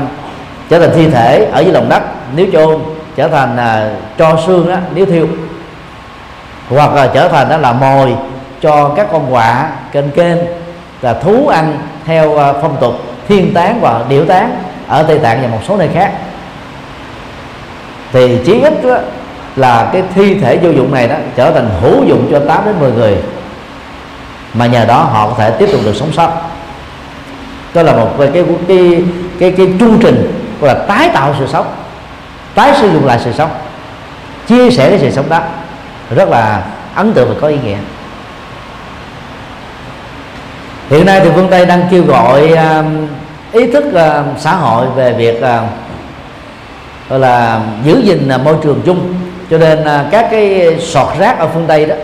[0.69, 2.03] trở thành thi thể ở dưới lòng đất
[2.37, 2.81] nếu chôn
[3.17, 5.27] trở thành là cho xương đó, nếu thiêu.
[6.69, 8.15] Hoặc là trở thành đó là mồi
[8.61, 10.37] cho các con quạ kênh kênh
[11.03, 12.95] là thú ăn theo à, phong tục
[13.29, 16.13] thiên tán và điểu tán ở tây tạng và một số nơi khác.
[18.13, 18.97] Thì chí ít đó,
[19.57, 22.75] là cái thi thể vô dụng này đó trở thành hữu dụng cho 8 đến
[22.81, 23.17] 10 người.
[24.55, 26.31] Mà nhờ đó họ có thể tiếp tục được sống sót.
[27.75, 29.05] Đó là một cái cái cái
[29.39, 31.67] cái, cái chương trình gọi là tái tạo sự sống
[32.61, 33.51] tái sử dụng lại sự sống,
[34.47, 35.41] chia sẻ cái sự sống đó,
[36.17, 36.63] rất là
[36.95, 37.77] ấn tượng và có ý nghĩa.
[40.91, 43.07] Hiện nay thì phương tây đang kêu gọi um,
[43.53, 45.65] ý thức um, xã hội về việc um,
[47.09, 49.15] gọi là giữ gìn uh, môi trường chung.
[49.51, 51.95] Cho nên uh, các cái sọt rác ở phương tây đó,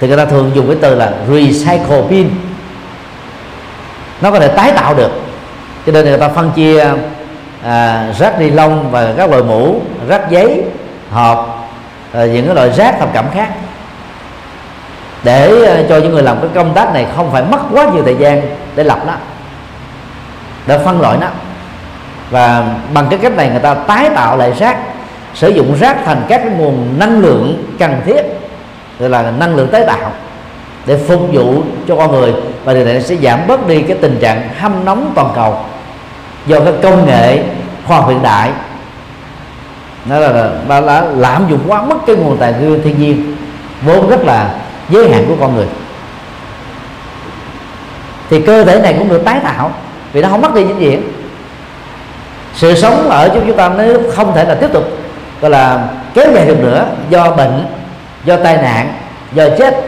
[0.00, 2.30] thì người ta thường dùng cái từ là recycle bin.
[4.20, 5.10] Nó có thể tái tạo được.
[5.86, 6.84] Cho nên người ta phân chia
[7.64, 10.62] à, rác ni lông và các loại mũ rác giấy
[11.10, 11.68] hộp
[12.12, 13.48] à, những cái loại rác thập cẩm khác.
[15.22, 18.02] Để à, cho những người làm cái công tác này không phải mất quá nhiều
[18.04, 18.42] thời gian
[18.76, 19.12] để lập nó
[20.66, 21.26] để phân loại nó.
[22.30, 24.76] Và bằng cái cách này người ta tái tạo lại rác
[25.34, 28.22] sử dụng rác thành các cái nguồn năng lượng cần thiết
[28.98, 30.12] gọi là năng lượng tái tạo
[30.86, 32.34] để phục vụ cho con người.
[32.64, 35.58] Và điều này sẽ giảm bớt đi cái tình trạng hâm nóng toàn cầu
[36.46, 37.42] do cái công nghệ
[37.86, 38.50] khoa học hiện đại.
[40.04, 43.36] Nó là đã, đã lạm dụng quá mất cái nguồn tài nguyên thiên nhiên
[43.82, 44.50] vốn rất là
[44.88, 45.66] giới hạn của con người.
[48.30, 49.70] Thì cơ thể này cũng được tái tạo
[50.12, 51.02] vì nó không mất đi vĩnh viễn
[52.54, 54.84] sự sống ở chúng chúng ta nếu không thể là tiếp tục
[55.40, 57.66] gọi là kéo dài được nữa do bệnh
[58.24, 58.92] do tai nạn
[59.32, 59.84] do chết.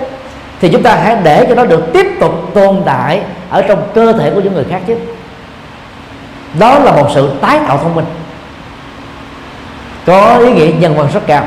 [0.61, 4.13] Thì chúng ta hãy để cho nó được tiếp tục tồn tại ở trong cơ
[4.13, 4.95] thể của những người khác chứ
[6.59, 8.05] đó là một sự tái tạo thông minh.
[10.07, 11.45] Có ý nghĩa nhân văn rất cao.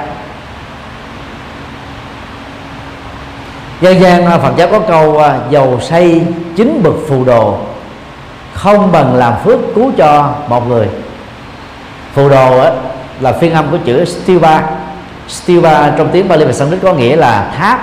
[3.81, 6.23] Dân gian à, Phật giáo có câu à, dầu xây
[6.55, 7.57] chính bậc phù đồ
[8.53, 10.87] không bằng làm phước cứu cho một người.
[12.13, 12.71] Phù đồ á,
[13.19, 14.63] là phiên âm của chữ Stiva.
[15.27, 17.79] Stiva trong tiếng Bali và Sanskrit có nghĩa là tháp.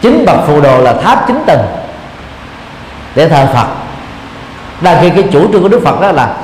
[0.00, 1.66] Chính bậc phù đồ là tháp chính tầng
[3.14, 3.85] để thờ Phật
[4.80, 6.36] đa khi cái chủ trương của đức phật đó là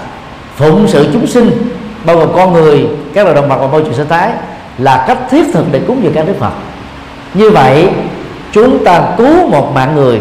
[0.57, 1.51] phụng sự chúng sinh
[2.05, 4.31] bao gồm con người các loài động vật và môi trường sinh thái
[4.79, 6.53] là cách thiết thực để cúng dường các đức phật.
[7.35, 7.89] Như vậy
[8.53, 10.21] chúng ta cứu một mạng người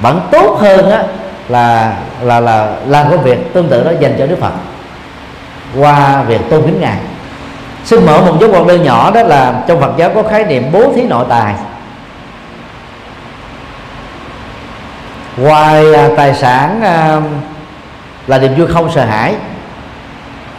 [0.00, 1.02] vẫn tốt hơn á,
[1.48, 4.52] là là là làm công việc tương tự đó dành cho đức phật
[5.78, 6.98] qua việc tôn kính ngài.
[7.84, 10.64] Xin mở một dấu ngoặc đơn nhỏ đó là trong phật giáo có khái niệm
[10.72, 11.54] bố thí nội tài.
[15.36, 17.20] Ngoài à, tài sản à,
[18.26, 19.34] là niềm vui không sợ hãi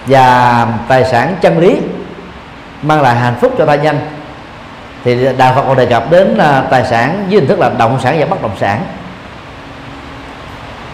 [0.05, 1.77] và tài sản chân lý
[2.81, 3.99] mang lại hạnh phúc cho ta nhân
[5.03, 7.99] thì đạo Phật còn đề cập đến à, tài sản dưới hình thức là động
[8.03, 8.81] sản và bất động sản.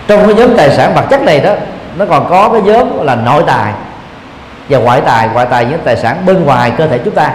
[0.08, 1.54] Trong cái nhóm tài sản vật chất này đó,
[1.98, 3.74] nó còn có cái nhóm là nội tài
[4.70, 5.30] và ngoại tài.
[5.34, 7.32] Ngoại tài những tài sản bên ngoài cơ thể chúng ta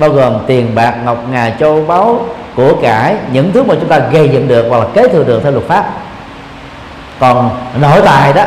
[0.00, 3.98] bao gồm tiền bạc, ngọc ngà, châu báu, của cải, những thứ mà chúng ta
[3.98, 5.84] gây dựng được hoặc là kế thừa được theo luật pháp.
[7.18, 8.44] Còn nội tài đó,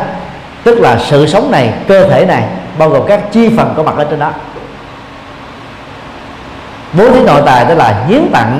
[0.63, 2.43] tức là sự sống này, cơ thể này,
[2.77, 4.31] bao gồm các chi phần có mặt ở trên đó.
[6.93, 8.59] Bố thí nội tài đó là hiến tặng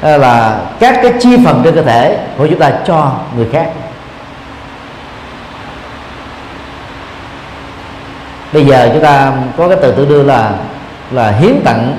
[0.00, 3.70] ờ, là các cái chi phần trên cơ thể của chúng ta cho người khác.
[8.52, 10.52] Bây giờ chúng ta có cái từ tự đưa là
[11.12, 11.96] là hiến tặng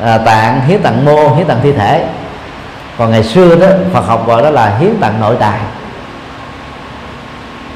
[0.00, 2.06] à, tạng hiến tặng mô hiến tặng thi thể.
[2.98, 5.58] Còn ngày xưa đó Phật học gọi đó là hiến tặng nội tài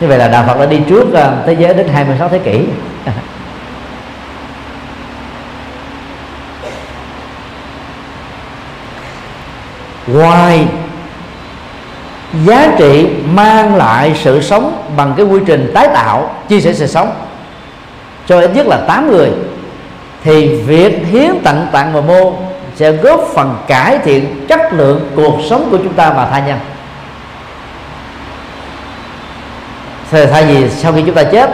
[0.01, 2.65] như vậy là đạo Phật đã đi trước à, thế giới đến 26 thế kỷ.
[10.07, 10.67] Ngoài
[12.45, 16.87] giá trị mang lại sự sống bằng cái quy trình tái tạo chia sẻ sự
[16.87, 17.15] sống
[18.27, 19.31] cho ít nhất là 8 người
[20.27, 22.33] thì việc hiến tặng tặng và mô
[22.77, 26.59] sẽ góp phần cải thiện chất lượng cuộc sống của chúng ta và tha nhân.
[30.11, 31.51] Thì thay vì sau khi chúng ta chết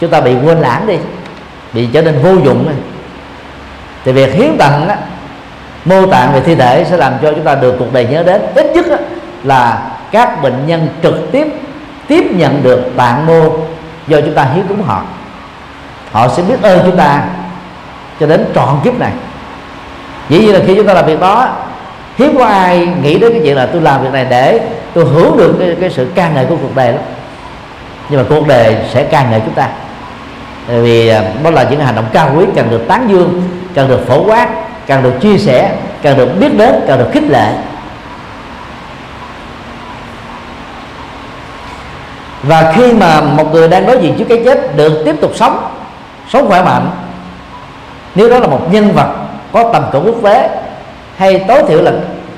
[0.00, 0.96] chúng ta bị quên lãng đi
[1.72, 2.76] bị trở nên vô dụng này.
[4.04, 4.96] thì việc hiến tặng á,
[5.84, 8.42] mô tạng về thi thể sẽ làm cho chúng ta được cuộc đời nhớ đến.
[8.54, 8.98] Ít nhất á,
[9.44, 11.46] là các bệnh nhân trực tiếp
[12.08, 13.52] tiếp nhận được tạng mô
[14.06, 15.02] do chúng ta hiến cúng họ.
[16.12, 17.22] Họ sẽ biết ơn chúng ta
[18.20, 19.12] cho đến trọn kiếp này.
[20.28, 21.48] Dĩ nhiên là khi chúng ta làm việc đó
[22.18, 24.60] hiếm có ai nghĩ đến cái chuyện là tôi làm việc này để
[24.94, 27.02] tôi hưởng được cái, cái sự ca ngợi của cuộc đời lắm.
[28.08, 29.68] Nhưng mà cuộc đời sẽ ca ngợi chúng ta.
[30.68, 33.42] Tại vì à, đó là những hành động cao quý cần được tán dương
[33.74, 34.48] cần được phổ quát
[34.86, 37.52] cần được chia sẻ cần được biết đến cần được khích lệ.
[42.42, 45.66] Và khi mà một người đang đối diện trước cái chết được tiếp tục sống
[46.28, 46.90] sống khỏe mạnh
[48.14, 49.08] nếu đó là một nhân vật
[49.52, 50.48] có tầm cỡ quốc tế
[51.16, 51.92] hay tối thiểu là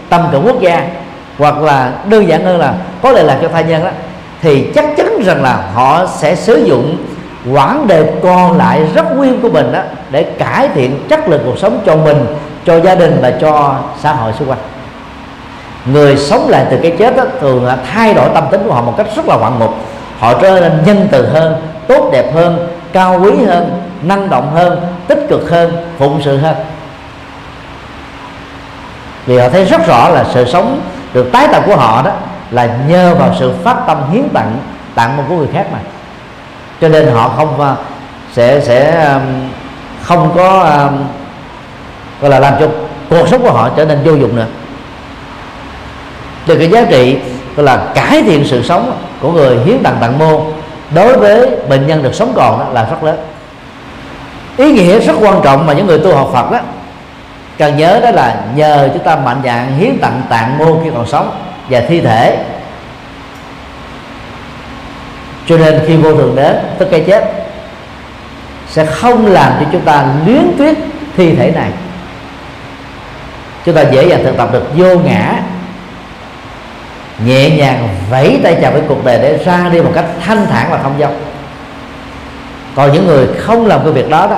[0.09, 0.89] tầm cỡ quốc gia
[1.39, 3.91] hoặc là đơn giản hơn là có lệ lạc cho thai nhân đó
[4.43, 6.97] thì chắc chắn rằng là họ sẽ sử dụng
[7.53, 11.59] quãng đời còn lại rất nguyên của mình đó để cải thiện chất lượng cuộc
[11.59, 12.27] sống cho mình
[12.66, 14.59] cho gia đình và cho xã hội xung quanh.
[15.85, 18.83] Người sống lại từ cái chết đó, thường là thay đổi tâm tính của họ
[18.83, 19.75] một cách rất là ngoạn mục.
[20.18, 21.55] Họ trở nên nhân từ hơn
[21.89, 24.81] tốt đẹp hơn cao quý hơn năng động hơn
[25.23, 26.57] tích cực hơn, phụng sự hơn.
[29.27, 30.81] Vì họ thấy rất rõ là sự sống
[31.12, 32.11] được tái tạo của họ đó
[32.51, 34.57] là nhờ vào sự phát tâm hiến tặng
[34.95, 35.79] tặng một của người khác mà.
[36.81, 37.75] Cho nên họ không à,
[38.33, 39.09] sẽ sẽ
[40.03, 40.79] không có
[42.20, 42.68] gọi là làm cho
[43.11, 44.47] cuộc sống của họ trở nên vô dụng nữa.
[46.47, 47.18] Từ cái giá trị,
[47.57, 50.45] gọi là cải thiện sự sống của người hiến tặng tặng mô
[50.95, 53.18] đối với bệnh nhân được sống còn đó là rất lớn
[54.57, 56.59] ý nghĩa rất quan trọng mà những người tu học Phật đó
[57.59, 61.07] cần nhớ đó là nhờ chúng ta mạnh dạng hiến tặng tạng mô khi còn
[61.07, 61.31] sống
[61.69, 62.45] và thi thể.
[65.47, 67.33] Cho nên khi vô thường đến, tức cái chết,
[68.69, 70.77] sẽ không làm cho chúng ta luyến tuyết
[71.17, 71.71] thi thể này.
[73.65, 75.35] Chúng ta dễ dàng thực tập được vô ngã,
[77.25, 80.71] nhẹ nhàng vẫy tay chào với cuộc đời để ra đi một cách thanh thản
[80.71, 81.32] và thông dong
[82.75, 84.37] còn những người không làm cái việc đó đó,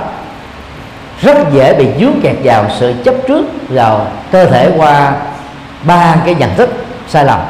[1.22, 5.12] rất dễ bị dướng kẹt vào sự chấp trước vào cơ thể qua
[5.82, 6.70] ba cái nhận thức
[7.08, 7.40] sai lầm.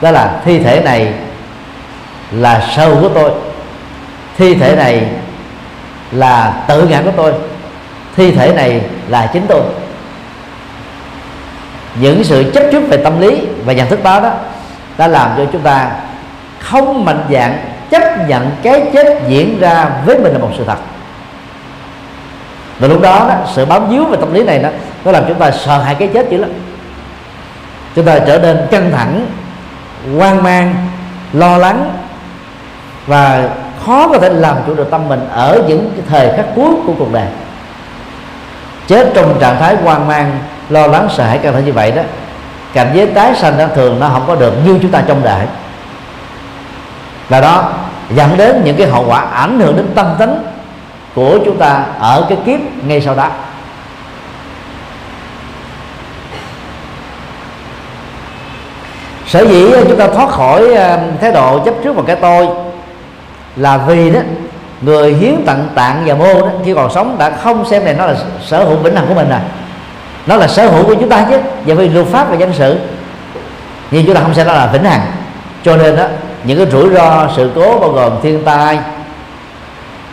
[0.00, 1.12] Đó là thi thể này
[2.30, 3.30] là sâu của tôi,
[4.38, 5.06] thi thể này
[6.12, 7.32] là tự ngã của tôi,
[8.16, 9.60] thi thể này là chính tôi.
[12.00, 14.30] Những sự chấp trước về tâm lý và nhận thức đó đó
[14.98, 15.90] đã làm cho chúng ta
[16.60, 17.58] không mạnh dạng
[17.94, 20.76] chấp nhận cái chết diễn ra với mình là một sự thật.
[22.78, 24.68] Và lúc đó, đó sự bám víu về tâm lý này đó
[25.04, 26.50] nó làm chúng ta sợ hãi cái chết dữ lắm.
[27.96, 29.26] Chúng ta trở nên căng thẳng
[30.18, 30.74] hoang mang
[31.32, 31.90] lo lắng
[33.06, 33.48] và
[33.86, 36.92] khó có thể làm chủ được tâm mình ở những cái thời khắc cuối của
[36.98, 37.26] cuộc đời.
[38.86, 40.38] Chết trong trạng thái hoang mang
[40.68, 42.02] lo lắng sợ hãi căng thẳng như vậy đó
[42.72, 45.46] cảnh giới tái sanh đó thường nó không có được như chúng ta trông đợi.
[47.28, 47.72] Và đó
[48.10, 50.34] dẫn đến những cái hậu quả ảnh hưởng đến tâm tính
[51.14, 53.28] của chúng ta ở cái kiếp ngay sau đó.
[59.26, 62.48] Sở dĩ chúng ta thoát khỏi ờ, thái độ chấp trước vào cái tôi
[63.56, 64.20] là vì đó,
[64.80, 68.06] người hiến tặng tạng và mô đó, khi còn sống đã không xem này nó
[68.06, 68.14] là
[68.46, 69.38] sở hữu vĩnh hằng của mình rồi.
[70.26, 72.78] Nó là sở hữu của chúng ta chứ, và vì luật pháp và dân sự.
[73.90, 75.00] Nhưng chúng ta không xem nó là vĩnh hằng.
[75.64, 76.04] Cho nên đó
[76.44, 78.78] những cái rủi ro, sự cố bao gồm thiên tai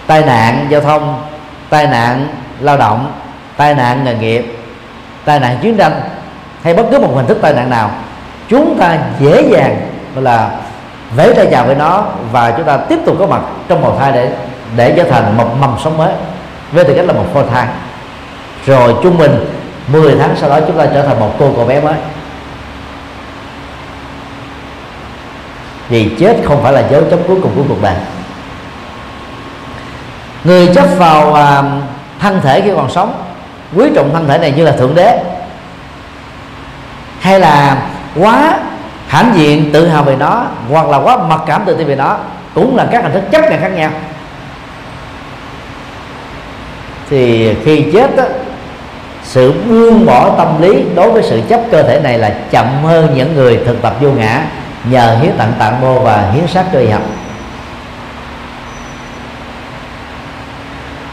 [0.08, 1.22] tai nạn giao thông,
[1.70, 2.28] tai nạn
[2.60, 3.12] lao động,
[3.58, 4.58] tai nạn nghề nghiệp,
[5.26, 6.02] tai nạn chiến tranh
[6.64, 7.92] hay bất cứ một hình thức tai nạn nào.
[8.48, 9.82] Chúng ta dễ dàng
[10.16, 10.52] là
[11.16, 14.12] vẫy tay chào với nó và chúng ta tiếp tục có mặt trong một thai
[14.12, 14.32] để
[14.76, 16.14] để trở thành một mầm sống mới
[16.72, 17.68] với tư cách là một phôi thai.
[18.66, 19.46] Rồi trung bình
[19.88, 21.94] 10 tháng sau đó chúng ta trở thành một cô cậu bé mới.
[25.92, 27.96] Vì chết không phải là dấu chấm cuối cùng của cuộc đời.
[30.44, 31.64] Người chấp vào à,
[32.20, 33.14] thân thể khi còn sống
[33.76, 35.20] quý trọng thân thể này như là thượng đế
[37.20, 37.84] hay là
[38.16, 38.60] quá
[39.08, 42.18] hãnh diện tự hào về nó hoặc là quá mặc cảm tự ti về nó
[42.56, 43.92] cũng là các hình thức chấp nhận khác nhau.
[47.10, 48.24] Thì khi chết đó,
[49.24, 53.14] sự buông bỏ tâm lý đối với sự chấp cơ thể này là chậm hơn
[53.16, 54.42] những người thực tập vô ngã
[54.84, 57.02] nhờ hiến tặng tạng mô và hiến sát cho y học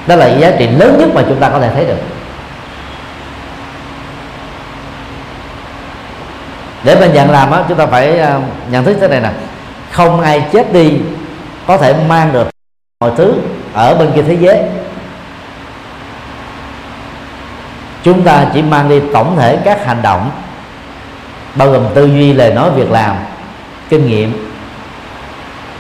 [0.09, 1.99] đó là giá trị lớn nhất mà chúng ta có thể thấy được.
[6.85, 8.41] Để mình nhận làm đó, chúng ta phải à,
[8.71, 9.31] nhận thức thế này nè.
[9.93, 10.99] Không ai chết đi
[11.67, 12.49] có thể mang được
[13.01, 13.35] mọi thứ
[13.75, 14.63] ở bên kia thế giới.
[18.03, 20.31] Chúng ta chỉ mang đi tổng thể các hành động
[21.55, 23.17] bao gồm tư duy lời nói việc làm
[23.89, 24.51] kinh nghiệm.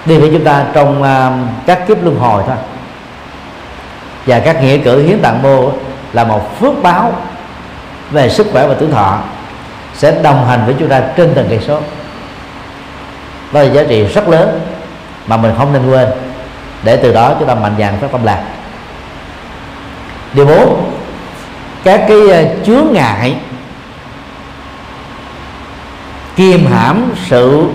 [0.06, 2.56] Đi với chúng ta trong uh, các kiếp luân hồi thôi.
[4.26, 5.72] Và các nghĩa cử hiến tặng mô
[6.12, 7.12] là một phước báo
[8.10, 9.18] về sức khỏe và tuổi thọ
[9.94, 11.80] sẽ đồng hành với chúng ta trên từng cây số.
[13.52, 14.60] Đó là giá trị rất lớn
[15.26, 16.08] mà mình không nên quên
[16.82, 18.42] để từ đó chúng ta mạnh dạn phát tâm lạc.
[20.32, 20.90] Điều bốn
[21.84, 23.36] các cái à, chướng ngại
[26.36, 27.68] kiềm hãm sự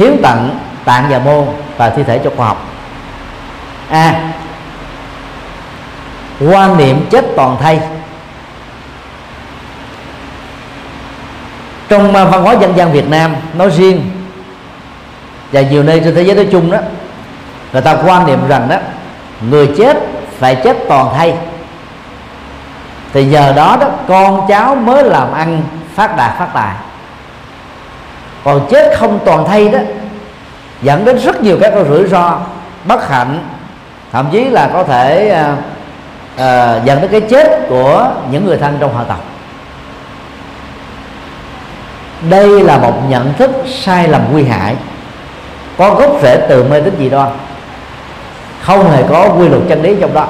[0.00, 1.46] hiến tặng tạng và mô
[1.76, 2.66] và thi thể cho khoa học.
[3.90, 4.02] A.
[4.02, 4.32] À,
[6.40, 7.80] quan niệm chết toàn thay.
[11.88, 14.10] Trong à, văn hóa dân gian Việt Nam nói riêng
[15.52, 16.78] và nhiều nơi trên thế giới nói chung đó
[17.72, 18.76] người ta quan niệm rằng đó
[19.50, 19.96] người chết
[20.38, 21.34] phải chết toàn thay.
[23.12, 25.62] Thì giờ đó đó con cháu mới làm ăn
[25.94, 26.74] phát đạt phát tài
[28.44, 29.78] còn chết không toàn thay đó
[30.82, 32.38] dẫn đến rất nhiều các rủi ro
[32.84, 33.48] bất hạnh.
[34.12, 35.58] Thậm chí là có thể uh,
[36.34, 39.24] uh, dẫn đến cái chết của những người thân trong họ tộc.
[42.30, 43.50] Đây là một nhận thức
[43.82, 44.76] sai lầm nguy hại.
[45.78, 47.28] Có gốc rễ từ mê tín dị đoan.
[48.62, 50.26] Không hề có quy luật chân lý trong đó.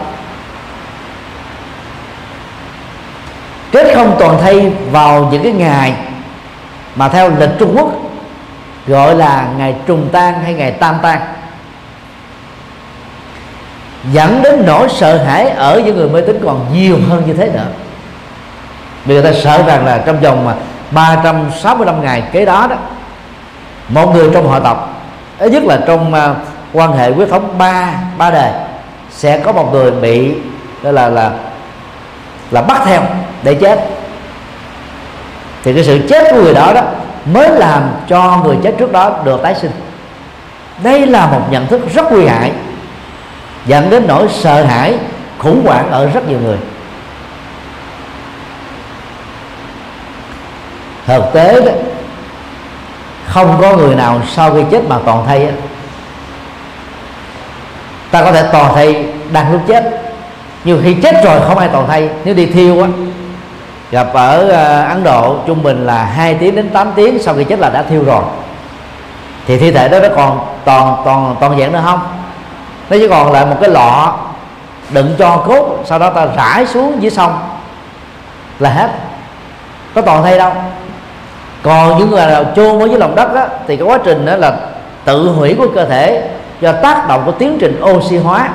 [3.72, 5.94] Kết không toàn thay vào những cái ngày
[6.94, 7.88] mà theo lịch Trung Quốc
[8.86, 11.20] gọi là ngày trùng tan hay ngày tam tan
[14.12, 17.50] dẫn đến nỗi sợ hãi ở những người mê tín còn nhiều hơn như thế
[17.54, 17.66] nữa.
[19.04, 20.54] Vì người ta sợ rằng là trong vòng mà
[20.90, 22.76] 365 ngày kế đó đó
[23.88, 25.02] một người trong họ tộc
[25.38, 26.36] ít nhất là trong uh,
[26.72, 28.50] quan hệ huyết thống ba ba đời
[29.10, 30.34] sẽ có một người bị
[30.82, 31.30] đó là là
[32.50, 33.02] là bắt theo
[33.42, 33.99] để chết
[35.62, 36.82] thì cái sự chết của người đó đó
[37.24, 39.70] mới làm cho người chết trước đó được tái sinh.
[40.82, 42.52] Đây là một nhận thức rất nguy hại,
[43.66, 44.98] dẫn đến nỗi sợ hãi,
[45.38, 46.56] khủng hoảng ở rất nhiều người.
[51.06, 51.72] Thực tế đó,
[53.26, 55.52] không có người nào sau khi chết mà toàn thay á
[58.10, 60.02] ta có thể toàn thay đang lúc chết,
[60.64, 62.88] nhưng khi chết rồi không ai toàn thay nếu đi thiêu á
[63.90, 67.44] gặp ở ờ, Ấn Độ trung bình là 2 tiếng đến 8 tiếng sau khi
[67.44, 68.22] chết là đã thiêu rồi.
[69.46, 72.00] Thì thi thể đó nó còn toàn toàn toàn dạng nữa không?
[72.90, 74.16] Nó chỉ còn lại một cái lọ
[74.90, 77.38] đựng cho cốt sau đó ta rải xuống dưới sông
[78.58, 78.90] là hết.
[79.94, 80.52] Có toàn thay đâu.
[81.62, 84.36] Còn những người nào chôn ở dưới lòng đất đó, thì cái quá trình đó
[84.36, 84.56] là
[85.04, 86.30] tự hủy của cơ thể
[86.60, 88.48] do tác động của tiến trình oxy hóa.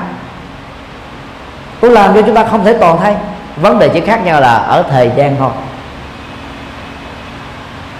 [1.81, 3.15] Cũng làm cho chúng ta không thể toàn thay
[3.57, 5.51] vấn đề chỉ khác nhau là ở thời gian thôi.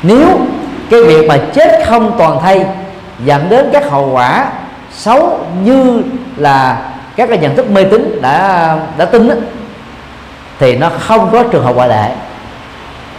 [0.03, 0.28] Nếu
[0.89, 2.66] cái việc mà chết không toàn thay
[3.24, 4.45] dẫn đến các hậu quả
[4.91, 6.03] xấu như
[6.38, 6.78] là
[7.16, 9.36] các cái nhận thức mê tín đã đã tin đó,
[10.60, 12.10] thì nó không có trường hợp ngoại lệ.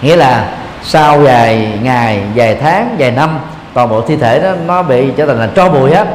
[0.02, 0.48] Nghĩa là
[0.82, 3.38] sau vài ngày vài tháng vài năm
[3.74, 6.06] toàn bộ thi thể đó nó bị trở thành là tro bụi hết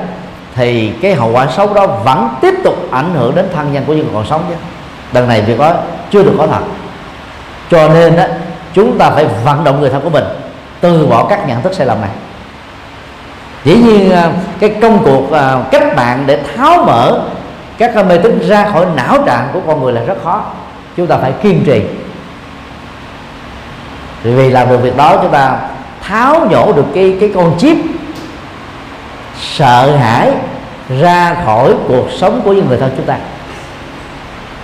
[0.55, 3.93] thì cái hậu quả xấu đó vẫn tiếp tục ảnh hưởng đến thân nhân của
[3.93, 4.55] những người còn sống chứ
[5.13, 5.73] đằng này việc đó
[6.11, 6.61] chưa được có thật.
[7.71, 8.23] Cho nên đó
[8.73, 10.23] chúng ta phải vận động người thân của mình,
[10.81, 12.09] từ bỏ các nhận thức sai lầm này.
[13.63, 17.21] Dĩ nhiên à, cái công cuộc à, cách mạng để tháo mở
[17.77, 20.43] các à, mê tín ra khỏi não trạng của con người là rất khó.
[20.97, 21.81] Chúng ta phải kiên trì.
[24.23, 25.57] Vì làm được việc đó, chúng ta
[26.01, 27.77] tháo nhổ được cái cái con chip
[29.41, 30.31] sợ hãi
[30.99, 33.17] ra khỏi cuộc sống của những người thân chúng ta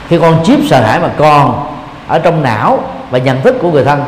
[0.09, 1.67] khi con chip sợ hãi mà còn
[2.07, 4.03] ở trong não và nhận thức của người thân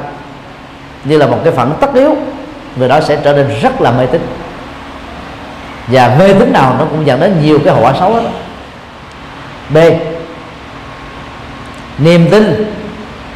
[1.03, 2.15] như là một cái phận tất yếu,
[2.75, 4.21] người đó sẽ trở nên rất là mê tín.
[5.87, 8.21] Và mê tín nào nó cũng dẫn đến nhiều cái hậu quả xấu đó
[9.69, 9.77] b.
[11.97, 12.73] Niềm tin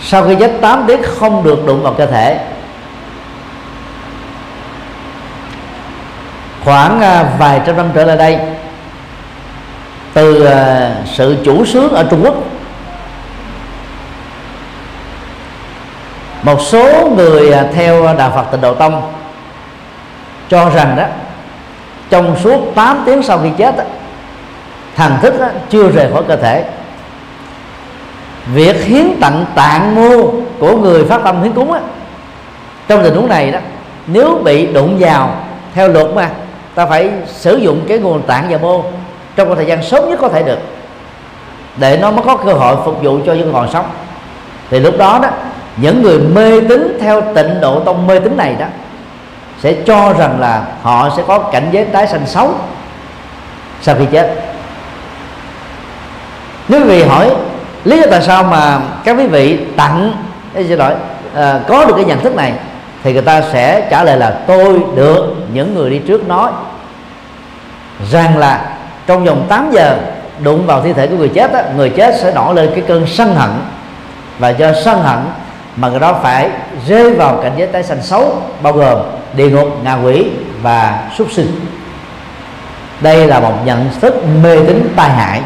[0.01, 2.39] sau khi chết 8 tiếng không được đụng vào cơ thể.
[6.63, 8.39] Khoảng à, vài trăm năm trở lại đây,
[10.13, 12.35] từ à, sự chủ sướng ở Trung Quốc
[16.43, 19.01] một số người à, theo đạo Phật Tịnh Độ Tông
[20.49, 21.03] cho rằng đó
[22.09, 23.83] trong suốt 8 tiếng sau khi chết đó,
[24.95, 26.65] thần thức đó, chưa rời khỏi cơ thể.
[28.53, 31.79] Việc hiến tặng tạng mô của người phát tâm hiến cúng á,
[32.87, 33.59] trong tình huống này đó
[34.07, 35.35] nếu bị đụng vào
[35.73, 36.29] theo luật mà
[36.75, 38.83] ta phải sử dụng cái nguồn tạng và mô
[39.35, 40.59] trong một thời gian sớm nhất có thể được
[41.77, 43.85] để nó mới có cơ hội phục vụ cho những còn sống.
[44.69, 45.29] Thì lúc đó đó
[45.77, 48.65] những người mê tín theo tịnh độ tông mê tín này đó
[49.63, 52.55] sẽ cho rằng là họ sẽ có cảnh giới tái sanh xấu.
[53.81, 54.35] Sau khi chết.
[56.67, 57.31] Nếu quý vị hỏi
[57.83, 60.13] lý do tại sao mà các quý vị tặng
[60.53, 60.93] xin lỗi
[61.35, 62.53] à, có được cái nhận thức này
[63.03, 66.51] thì người ta sẽ trả lời là tôi được những người đi trước nói
[68.11, 68.75] rằng là
[69.07, 69.97] trong vòng 8 giờ
[70.39, 73.07] đụng vào thi thể của người chết đó, người chết sẽ nổi lên cái cơn
[73.07, 73.49] sân hận.
[74.39, 75.17] Và do sân hận
[75.75, 76.49] mà người đó phải
[76.87, 78.99] rơi vào cảnh giới tái sanh xấu, bao gồm
[79.33, 80.25] địa ngục, ngạ quỷ
[80.61, 81.59] và súc sinh.
[83.01, 85.41] Đây là một nhận thức mê tín tai hại,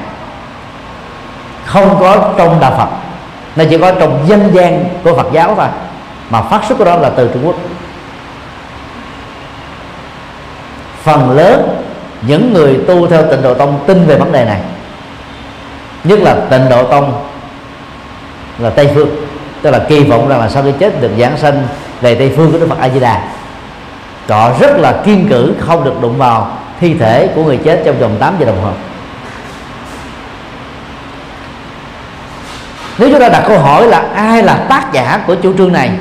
[1.66, 2.90] không có trong đạo Phật.
[3.56, 5.68] Nó chỉ có trong dân gian của Phật giáo thôi,
[6.30, 7.56] mà phát xuất của đó là từ Trung Quốc.
[11.04, 11.84] Phần lớn
[12.22, 14.62] những người tu theo tịnh độ tông tin về vấn đề này,
[16.04, 17.28] nhất là tịnh độ tông
[18.60, 19.27] là tây phương
[19.62, 21.68] tức là kỳ vọng rằng là sau khi chết được giảng sanh
[22.02, 23.22] về tây phương của đức phật a di đà
[24.30, 28.00] họ rất là kiên cử, không được đụng vào thi thể của người chết trong
[28.00, 28.72] vòng 8 giờ đồng hồ.
[32.98, 35.92] Nếu chúng ta đặt câu hỏi là ai là tác giả của chủ trương này,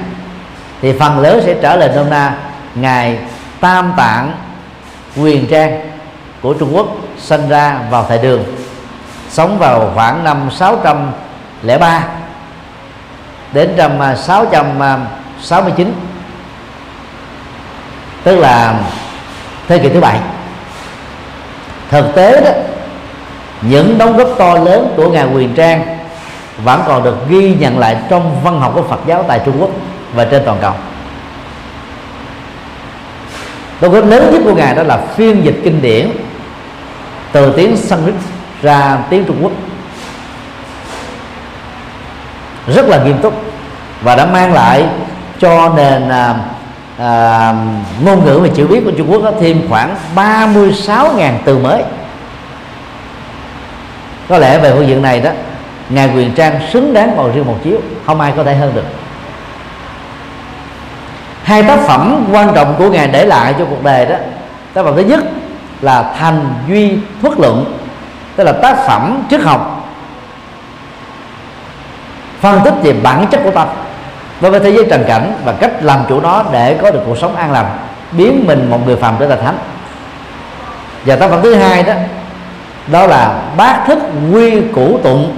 [0.83, 2.35] thì phần lớn sẽ trả lời nôm na,
[2.75, 3.19] ngài
[3.61, 4.33] tam tạng
[5.17, 5.81] quyền trang
[6.43, 6.87] của Trung Quốc
[7.19, 8.45] sinh ra vào thời đường,
[9.31, 12.05] sống vào khoảng năm 603
[13.53, 15.95] đến năm 669 à, à,
[18.25, 18.81] tức là
[19.69, 20.19] thế kỷ thứ bảy.
[21.91, 22.51] Thực tế đó,
[23.63, 25.99] những đóng góp to lớn của ngài quyền trang
[26.65, 29.71] vẫn còn được ghi nhận lại trong văn học của Phật giáo tại Trung Quốc
[30.15, 30.73] và trên toàn cầu.
[33.81, 36.11] Đóng góp lớn nhất của ngài đó là phiên dịch kinh điển
[37.33, 38.15] từ tiếng Sanskrit
[38.63, 39.53] ra tiếng Trung Quốc.
[42.75, 43.46] Rất là nghiêm túc
[44.07, 44.85] và đã mang lại
[45.39, 46.35] cho nền à,
[46.99, 47.55] à,
[48.05, 51.83] ngôn ngữ và chữ viết của Trung Quốc có thêm khoảng 36.000 từ mới.
[54.29, 55.31] Có lẽ về phương diện này đó
[55.89, 58.85] ngài quyền trang xứng đáng ngồi riêng một chiếu không ai có thể hơn được.
[61.43, 64.17] Hai tác phẩm quan trọng của ngài để lại cho cuộc đời đó
[64.75, 65.25] tác phẩm thứ nhất
[65.81, 67.79] là thành duy thuất luận
[68.37, 69.91] tức là tác phẩm triết học.
[72.41, 73.69] Phân tích về bản chất của tâm
[74.41, 77.19] đối với thế giới trần cảnh và cách làm chủ nó để có được cuộc
[77.19, 77.79] sống an lành,
[78.13, 79.59] biến mình một người phàm trở thành thánh.
[81.05, 81.93] Và tác phẩm thứ hai đó
[82.87, 83.99] đó là bát thức
[84.33, 85.37] quy củ tụng.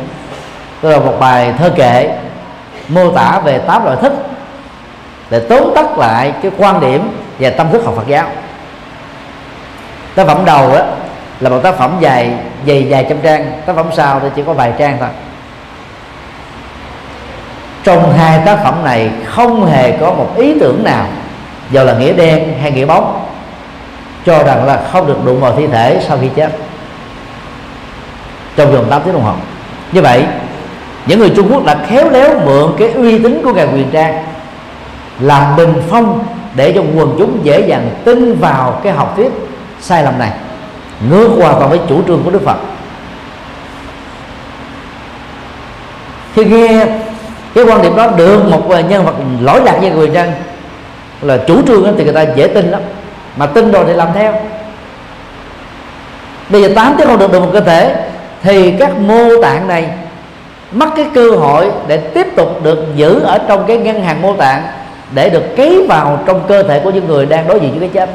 [0.81, 2.19] Tức là một bài thơ kệ
[2.89, 4.13] mô tả về tám loại thức
[5.31, 8.27] để tóm tắt lại cái quan điểm về tâm thức học Phật giáo.
[10.15, 10.81] Tác phẩm đầu đó
[11.41, 12.31] là một tác phẩm dài,
[12.67, 13.61] dày dài trăm trang.
[13.67, 15.09] Tác phẩm sau thì chỉ có vài trang thôi
[17.89, 21.07] trong hai tác phẩm này không hề có một ý tưởng nào,
[21.71, 23.27] dù là nghĩa đen hay nghĩa bóng,
[24.27, 26.51] cho rằng là không được đụng vào thi thể sau khi chết.
[28.57, 29.33] Trong vòng 8 tiếng đồng hồ.
[29.93, 30.25] Như vậy,
[31.07, 34.25] những người Trung Quốc đã khéo léo mượn cái uy tín của ngài quyền trang
[35.21, 36.25] làm bình phong
[36.55, 39.33] để cho quần chúng dễ dàng tin vào cái học thuyết
[39.81, 40.31] sai lầm này,
[41.11, 42.57] ngược hoàn toàn với chủ trương của đức phật.
[46.35, 46.87] Khi nghe
[47.59, 50.33] cái quan điểm đó được một nhân vật lỗi lạc như người dân
[51.23, 52.81] là chủ trương thì người ta dễ tin lắm.
[53.37, 54.35] Mà tin rồi thì làm theo.
[56.49, 57.97] Bây giờ tám tiếng không được được một cơ thể,
[58.43, 59.89] thì các mô tạng này
[60.73, 64.37] mất cái cơ hội để tiếp tục được giữ ở trong cái ngân hàng mô
[64.37, 64.63] tạng
[65.15, 67.89] để được ký vào trong cơ thể của những người đang đối diện với cái
[67.89, 68.11] chết.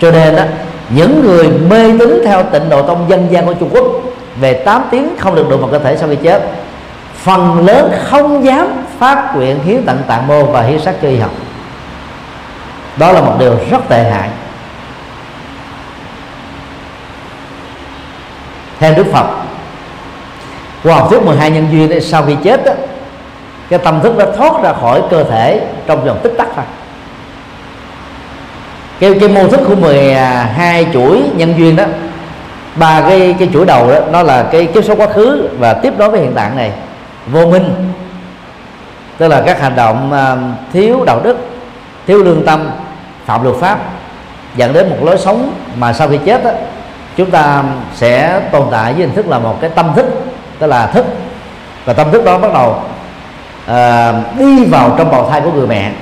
[0.00, 0.42] Cho nên đó
[0.90, 3.86] những người mê tín theo tịnh độ tông dân gian của Trung Quốc
[4.40, 6.42] về 8 tiếng không được đụng vào cơ thể sau khi chết
[7.24, 8.66] phần lớn không dám
[8.98, 11.30] phát nguyện hiến tặng tạng mô và hiến xác cho y học.
[12.96, 14.28] Đó là một điều rất tệ hại.
[18.80, 19.26] Theo Đức Phật
[20.82, 22.72] qua học thuyết 12 nhân duyên ấy, sau khi chết đó,
[23.68, 26.64] cái tâm thức đã thoát ra khỏi cơ thể trong vòng tích tắc thôi.
[29.00, 31.84] Cái cái mô thức của 12 chuỗi nhân duyên đó
[32.76, 35.92] ba cái cái chuỗi đầu đó nó là cái kiếp số quá khứ và tiếp
[35.98, 36.72] nối với hiện tại này
[37.26, 37.92] vô minh.
[39.18, 40.36] Tức là các hành động à,
[40.72, 41.36] thiếu đạo đức
[42.06, 42.70] thiếu lương tâm
[43.24, 43.78] phạm luật pháp
[44.56, 46.50] dẫn đến một lối sống mà sau khi chết đó,
[47.16, 47.62] chúng ta
[47.94, 50.06] sẽ tồn tại với hình thức là một cái tâm thức
[50.58, 51.06] tức là thức.
[51.84, 52.82] Và tâm thức đó bắt đầu
[53.70, 55.92] uh, đi vào trong bào thai của người mẹ.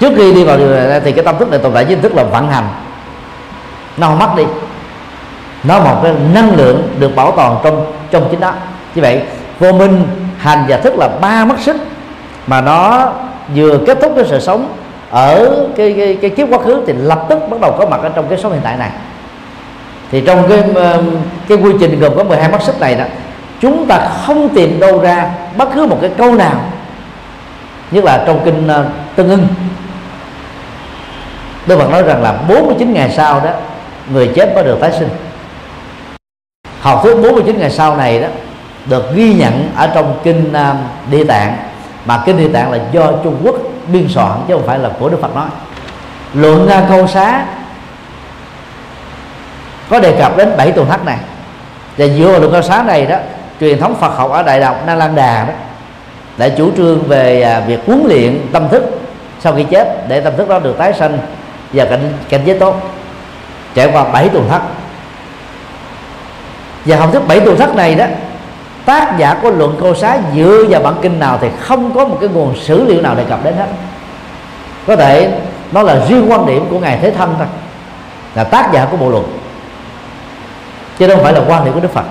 [0.00, 2.02] Trước khi đi vào người mẹ thì cái tâm thức này tồn tại với hình
[2.02, 2.68] thức là vận hành.
[3.96, 4.44] Nó không mất đi.
[5.64, 8.52] Nó một cái năng lượng được bảo toàn trong trong chính đó.
[8.94, 9.22] Như vậy
[9.58, 10.06] vô minh
[10.38, 11.76] hành và thức là ba mắt xích
[12.46, 13.12] mà nó
[13.54, 14.68] vừa kết thúc cái sự sống
[15.10, 18.08] ở cái, cái, cái kiếp quá khứ thì lập tức bắt đầu có mặt ở
[18.08, 18.90] trong cái sống hiện tại này.
[20.10, 21.02] Thì trong cái ờ,
[21.48, 23.04] cái quy trình gồm có 12 mắt xích này đó
[23.60, 26.60] chúng ta không tìm đâu ra bất cứ một cái câu nào
[27.90, 28.86] nhất là trong kinh ờ,
[29.16, 29.46] tân ưng.
[31.66, 33.50] Đức Phật nói rằng là 49 ngày sau đó
[34.12, 35.08] người chết mới được tái sinh.
[36.88, 38.28] Hào phước 49 ngày sau này đó
[38.86, 40.76] được ghi nhận ở trong kinh uh,
[41.10, 41.56] Địa Tạng.
[42.04, 43.56] Mà kinh Địa Tạng là do Trung Quốc
[43.92, 45.46] biên soạn chứ không phải là của Đức Phật nói.
[46.34, 47.44] Luận uh, câu xá
[49.88, 51.18] có đề cập đến bảy tuần thất này.
[51.96, 53.16] Và dựa vào luận câu xá này đó
[53.60, 55.52] truyền thống Phật học ở Đại Đọc Na Lan Đà đó
[56.36, 59.00] đã chủ trương về uh, việc huấn luyện tâm thức
[59.40, 61.18] sau khi chết để tâm thức đó được tái sanh
[61.72, 62.80] và cảnh cảnh giới tốt.
[63.74, 64.60] Trải qua bảy tuần thất
[66.88, 68.04] và học thuyết bảy tuần thất này đó,
[68.84, 72.18] tác giả của luận cô xá dựa vào bản kinh nào thì không có một
[72.20, 73.66] cái nguồn sử liệu nào đề cập đến hết.
[74.86, 75.32] Có thể
[75.72, 77.46] nó là riêng quan điểm của ngài thế thân thôi,
[78.34, 79.38] là tác giả của bộ luận,
[80.98, 82.04] chứ không phải là quan điểm của đức phật.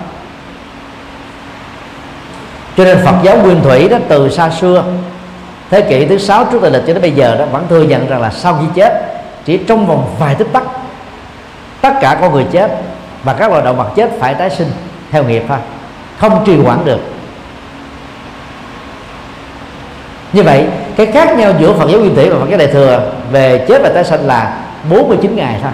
[2.76, 4.84] Cho nên phật giáo nguyên thủy đó, từ xa xưa,
[5.70, 8.08] thế kỷ thứ sáu trước tây lịch cho đến bây giờ đó, vẫn thừa nhận
[8.08, 9.02] rằng là sau khi chết,
[9.44, 10.62] chỉ trong vòng vài tích tắc,
[11.80, 12.70] tất cả con người chết
[13.24, 14.68] và các loài động vật chết phải tái sinh
[15.10, 15.58] theo nghiệp thôi
[16.18, 17.00] không trì hoãn được.
[20.32, 20.66] Như vậy,
[20.96, 23.82] cái khác nhau giữa Phật giáo nguyên thủy và Phật giáo đại thừa về chết
[23.82, 25.72] và tái sinh là 49 ngày thôi.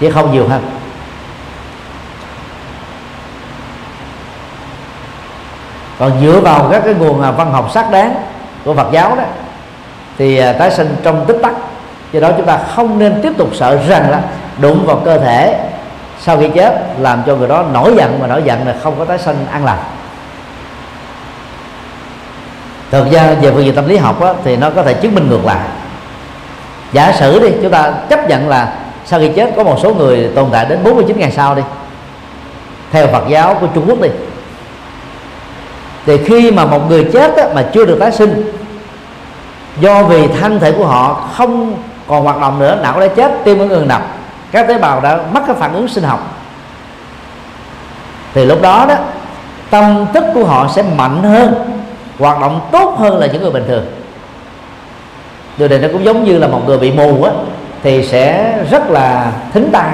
[0.00, 0.70] Chứ không nhiều hơn.
[5.98, 8.14] Còn dựa vào các cái nguồn à, văn học xác đáng
[8.64, 9.22] của Phật giáo đó,
[10.18, 11.52] thì à, tái sinh trong tích tắc
[12.12, 14.22] do đó chúng ta không nên tiếp tục sợ rằng là
[14.60, 15.58] đụng vào cơ thể
[16.20, 19.04] sau khi chết làm cho người đó nổi giận mà nổi giận là không có
[19.04, 19.78] tái sinh an lành.
[22.90, 25.28] Thực ra về phương diện tâm lý học á, thì nó có thể chứng minh
[25.28, 25.68] ngược lại.
[26.92, 28.72] Giả sử đi chúng ta chấp nhận là
[29.04, 31.62] sau khi chết có một số người tồn tại đến 49 ngày sau đi
[32.92, 34.08] theo Phật giáo của Trung Quốc đi.
[36.06, 38.52] Thì khi mà một người chết á, mà chưa được tái sinh
[39.80, 41.74] do vì thân thể của họ không
[42.08, 44.02] còn hoạt động nữa, não đã chết, tim cũng ngừng đập
[44.52, 46.20] các tế bào đã mất cái phản ứng sinh học.
[48.34, 48.94] Thì lúc đó đó,
[49.70, 51.80] tâm thức của họ sẽ mạnh hơn,
[52.18, 53.86] hoạt động tốt hơn là những người bình thường.
[55.56, 57.32] Điều này nó cũng giống như là một người bị mù á,
[57.82, 59.90] thì sẽ rất là thính tai.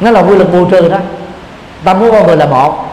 [0.00, 0.98] Nó là quy luật vô trừ đó.
[1.84, 2.86] Tâm của con người là một.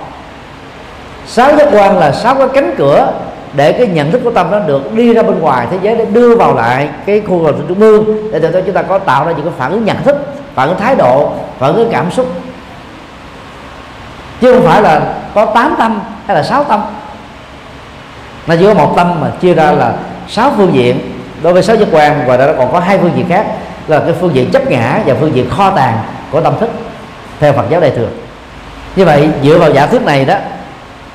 [1.28, 3.14] Sáu giác quan là sáu cái cánh cửa
[3.53, 6.06] để cái nhận thức của tâm nó được đi ra bên ngoài thế giới để
[6.06, 9.32] đưa vào lại cái khu vực trung ương, để cho chúng ta có tạo ra
[9.32, 10.18] những cái phản ứng nhận thức,
[10.56, 12.28] phản ứng thái độ, phản ứng cảm xúc.
[14.41, 15.02] Chứ không phải là
[15.34, 16.82] có 8 tâm hay là 6 tâm.
[18.48, 19.94] Nó chỉ có một tâm mà chia ra là
[20.28, 20.99] sáu phương diện.
[21.41, 23.45] Đối với sáu giác quan và đó còn có hai phương diện khác,
[23.88, 25.98] là cái phương diện chấp ngã và phương diện kho tàng
[26.32, 26.69] của tâm thức,
[27.40, 28.07] theo Phật giáo đại thừa.
[28.95, 30.36] Như vậy, dựa vào giả thuyết này đó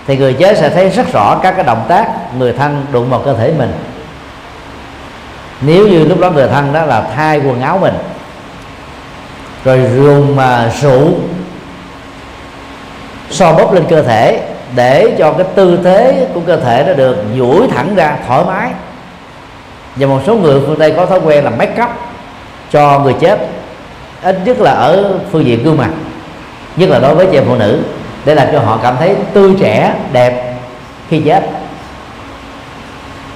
[0.06, 2.08] thì người chết sẽ thấy rất rõ các cái động tác
[2.38, 3.72] người thân đụng vào cơ thể mình.
[5.60, 7.94] Nếu như lúc đó người thân đó là thay quần áo mình,
[9.64, 11.08] rồi dùng mà rượu
[13.30, 14.42] so bóp lên cơ thể
[14.74, 18.70] để cho cái tư thế của cơ thể nó được duỗi thẳng ra thoải mái.
[19.96, 21.90] Và một số người phương tây có thói quen là make up
[22.72, 23.38] cho người chết,
[24.22, 25.90] ít nhất là ở phương diện gương mặt,
[26.76, 27.78] nhất là đối với chị phụ nữ
[28.26, 30.54] để làm cho họ cảm thấy tươi trẻ, đẹp
[31.08, 31.50] khi chết.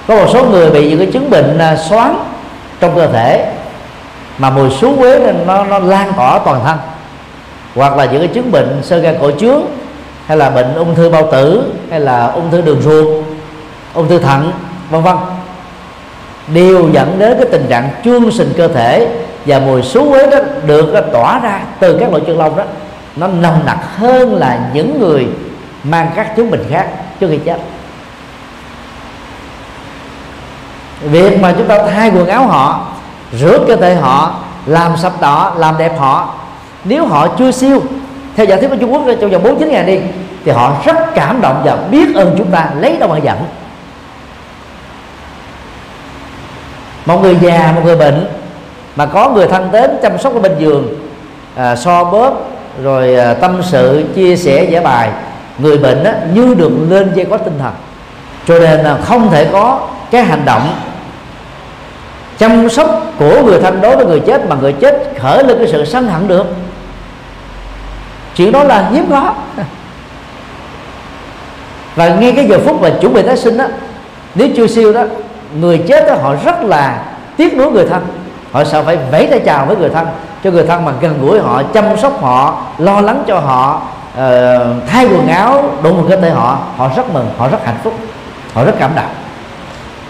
[0.07, 2.15] Có một số người bị những cái chứng bệnh à, xoắn
[2.79, 3.51] trong cơ thể
[4.37, 6.77] mà mùi xú quế nên nó nó lan tỏa toàn thân.
[7.75, 9.61] Hoặc là những cái chứng bệnh sơ gan cổ trướng,
[10.25, 13.25] hay là bệnh ung thư bao tử, hay là ung thư đường ruột,
[13.93, 14.51] ung thư thận,
[14.89, 15.15] vân vân.
[16.53, 19.07] Đều dẫn đến cái tình trạng chương sình cơ thể
[19.45, 22.63] và mùi xú quế đó được à, tỏa ra từ các lỗ chân lông đó
[23.15, 25.27] nó nồng nặc hơn là những người
[25.83, 26.87] mang các chứng bệnh khác
[27.19, 27.59] trước khi chết.
[31.01, 32.87] Việc mà chúng ta thay quần áo họ
[33.33, 34.35] rửa cơ thể họ
[34.65, 36.33] làm sạch đỏ làm đẹp họ
[36.83, 37.83] nếu họ chưa siêu
[38.35, 39.99] theo giả thuyết của Trung Quốc trong vòng 49 ngày đi
[40.45, 43.37] thì họ rất cảm động và biết ơn chúng ta lấy đâu mà giận.
[47.05, 48.27] Một người già một người bệnh
[48.95, 50.87] mà có người thân đến chăm sóc ở bên giường
[51.55, 52.50] à, so bóp
[52.83, 55.09] rồi à, tâm sự chia sẻ giải bài.
[55.57, 57.73] Người bệnh á, như được lên dây có tinh thần.
[58.47, 60.73] Cho nên là không thể có cái hành động
[62.37, 65.67] chăm sóc của người thân đối với người chết mà người chết khởi lên cái
[65.71, 66.45] sự sân hận được.
[68.35, 69.33] Chuyện đó là hiếm có.
[71.95, 73.65] Và ngay cái giờ phút mà chuẩn bị tái sinh đó
[74.35, 75.03] nếu chưa siêu đó
[75.59, 77.03] người chết đó họ rất là
[77.37, 78.05] tiếc nuối người thân.
[78.51, 80.07] Họ sợ phải vẫy tay chào với người thân
[80.43, 83.81] cho người thân mà gần gũi họ chăm sóc họ lo lắng cho họ
[84.13, 84.21] uh,
[84.87, 87.93] thay quần áo đụng vào cơ thể họ họ rất mừng họ rất hạnh phúc
[88.53, 89.09] họ rất cảm động.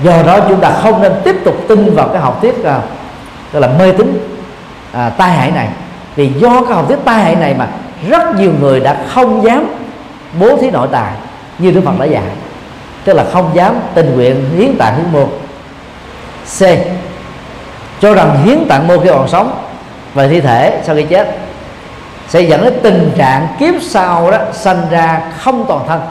[0.04, 2.84] Do đó chúng ta không nên tiếp tục tin vào cái học thuyết ờ, uh,
[3.52, 4.32] tức là mê tín
[4.92, 5.70] à, tai hại này.
[6.16, 7.68] Vì do cái học thuyết tai hại này mà
[8.10, 9.66] rất nhiều người đã không dám
[10.40, 11.12] bố thí nội tài
[11.60, 12.24] như Đức Phật đã dạy.
[13.04, 15.26] Tức là không dám tình nguyện hiến tạng hiến mô.
[16.60, 16.62] C.
[18.02, 19.52] Cho rằng hiến tạng mô khi còn sống
[20.14, 21.38] và thi thể sau khi chết
[22.28, 26.02] sẽ dẫn đến tình trạng kiếp sau đó sanh ra không toàn thân.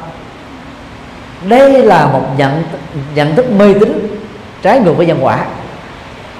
[1.48, 2.64] Đây là một nhận
[3.14, 4.16] nhận thức mê tín,
[4.62, 5.38] trái ngược với nhân quả.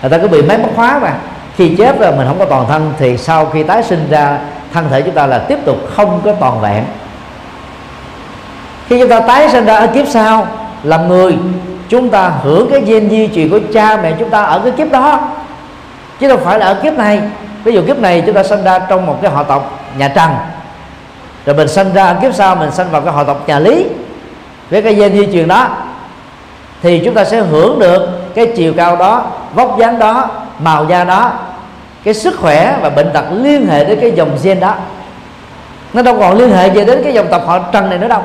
[0.03, 1.12] Người ta cứ bị máy móc hóa mà.
[1.57, 4.39] Khi chết rồi mình không có toàn thân thì sau khi tái sinh ra,
[4.73, 6.85] thân thể chúng ta là tiếp tục không có toàn vẹn.
[8.89, 10.47] Khi chúng ta tái sinh ra ở kiếp sau
[10.82, 11.37] làm người
[11.89, 14.93] chúng ta hưởng cái gen di truyền của cha mẹ chúng ta ở cái kiếp
[14.93, 15.20] đó
[16.20, 17.20] chứ đâu phải là ở kiếp này.
[17.64, 20.30] Ví dụ kiếp này chúng ta sinh ra trong một cái họ tộc nhà trần.
[21.47, 23.86] Rồi mình sinh ra kiếp sau mình sinh vào cái họ tộc nhà lý.
[24.70, 25.68] Với cái gen di truyền đó,
[26.82, 29.24] thì chúng ta sẽ hưởng được cái chiều cao đó,
[29.55, 30.28] vóc dáng đó,
[30.59, 31.32] màu da đó,
[32.05, 34.74] cái sức khỏe và bệnh tật liên hệ đến cái dòng gen đó.
[35.92, 38.22] Nó đâu còn liên hệ về đến cái dòng tộc họ trần này nữa đâu.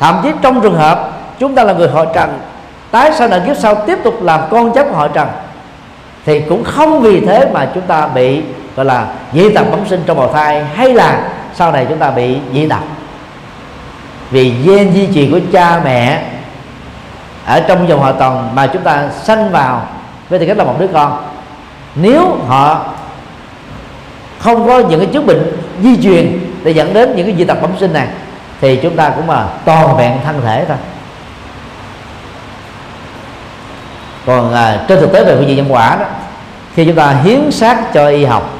[0.00, 2.38] Thậm chí trong trường hợp chúng ta là người họ trần,
[2.90, 5.28] tái sanh ở kiếp sau tiếp tục làm con cháu của họ trần
[6.28, 8.42] thì cũng không vì thế mà chúng ta bị
[8.76, 12.10] gọi là dị tật bẩm sinh trong bào thai hay là sau này chúng ta
[12.10, 12.80] bị dị tật.
[14.30, 16.22] Vì gen di truyền của cha mẹ
[17.46, 19.88] ở trong dòng họ tần mà chúng ta sanh vào
[20.28, 21.22] với tư cách là một đứa con
[21.94, 22.86] nếu họ
[24.38, 27.62] không có những cái chứng bệnh di truyền để dẫn đến những cái dị tật
[27.62, 28.08] bẩm sinh này
[28.60, 30.76] thì chúng ta cũng mà toàn vẹn thân thể thôi.
[34.26, 36.06] Còn à, trên thực tế về phương diện nhân quả đó
[36.78, 38.50] khi chúng ta hiến xác cho y học,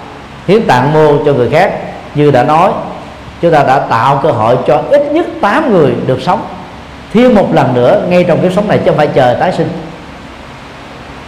[0.47, 1.73] hiến tạng mô cho người khác,
[2.15, 2.71] như đã nói,
[3.41, 6.43] chúng ta đã tạo cơ hội cho ít nhất 8 người được sống,
[7.13, 9.69] thêm một lần nữa ngay trong kiếp sống này, chứ không phải chờ tái sinh.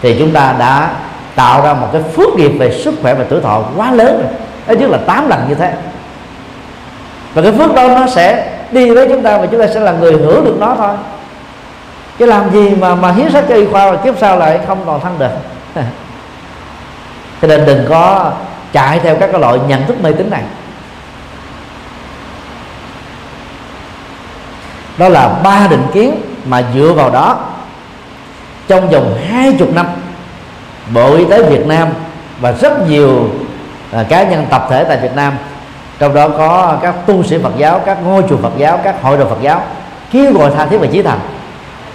[0.01, 0.93] Thì chúng ta đã
[1.35, 4.31] tạo ra một cái phước nghiệp về sức khỏe và tuổi thọ quá lớn rồi,
[4.67, 5.73] ít nhất là 8 lần như thế.
[7.33, 9.91] Và cái phước đó nó sẽ đi với chúng ta và chúng ta sẽ là
[9.91, 10.95] người hưởng được nó thôi.
[12.19, 14.79] Chứ làm gì mà mà hiến sách cho y khoa và kiếp sau lại không
[14.85, 15.31] còn thân được.
[17.41, 18.31] cho nên đừng có
[18.73, 20.43] chạy theo các loại nhận thức mê tín này.
[24.97, 27.39] Đó là ba định kiến mà dựa vào đó
[28.67, 29.87] trong vòng hai chục năm
[30.93, 31.89] Bộ Y tế Việt Nam
[32.39, 33.29] và rất nhiều
[33.91, 35.33] à, cá nhân tập thể tại Việt Nam
[35.99, 39.17] trong đó có các tu sĩ Phật giáo các ngôi chùa Phật giáo các hội
[39.17, 39.63] đồng Phật giáo
[40.11, 41.19] kêu gọi tha thiết và chí thành.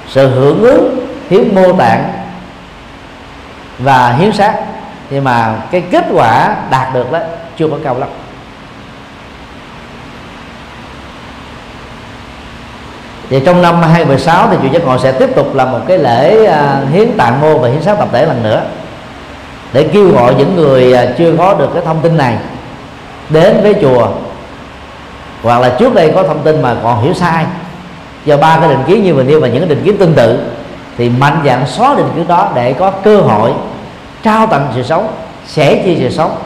[0.08, 2.12] Sự hưởng ứng hiến mô tạng
[3.78, 4.54] và hiến sát
[5.10, 7.18] nhưng mà cái kết quả đạt được đó
[7.58, 8.08] chưa có cao lắm.
[13.30, 16.46] Thì trong năm 2016 thì chùa giác ngộ sẽ tiếp tục làm một cái lễ
[16.46, 18.62] à, hiến tạng mô và hiến xác tập thể lần nữa
[19.72, 22.36] để kêu gọi những người à, chưa có được cái thông tin này
[23.28, 24.08] đến với chùa.
[25.42, 27.46] Hoặc là trước đây có thông tin mà còn hiểu sai.
[28.24, 30.38] Do ba cái định kiến như mình nêu và những cái định kiến tương tự,
[30.98, 33.52] thì mạnh dạng xóa định kiến đó để có cơ hội
[34.26, 35.14] trao tặng sự sống
[35.46, 36.38] sẻ chia sự sống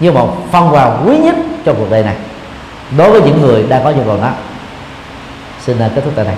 [0.00, 2.16] như một phần quà quý nhất trong cuộc đời này,
[2.96, 4.30] đối với những người đang có nhu cầu đó,
[5.60, 6.34] xin kết thúc tại đây.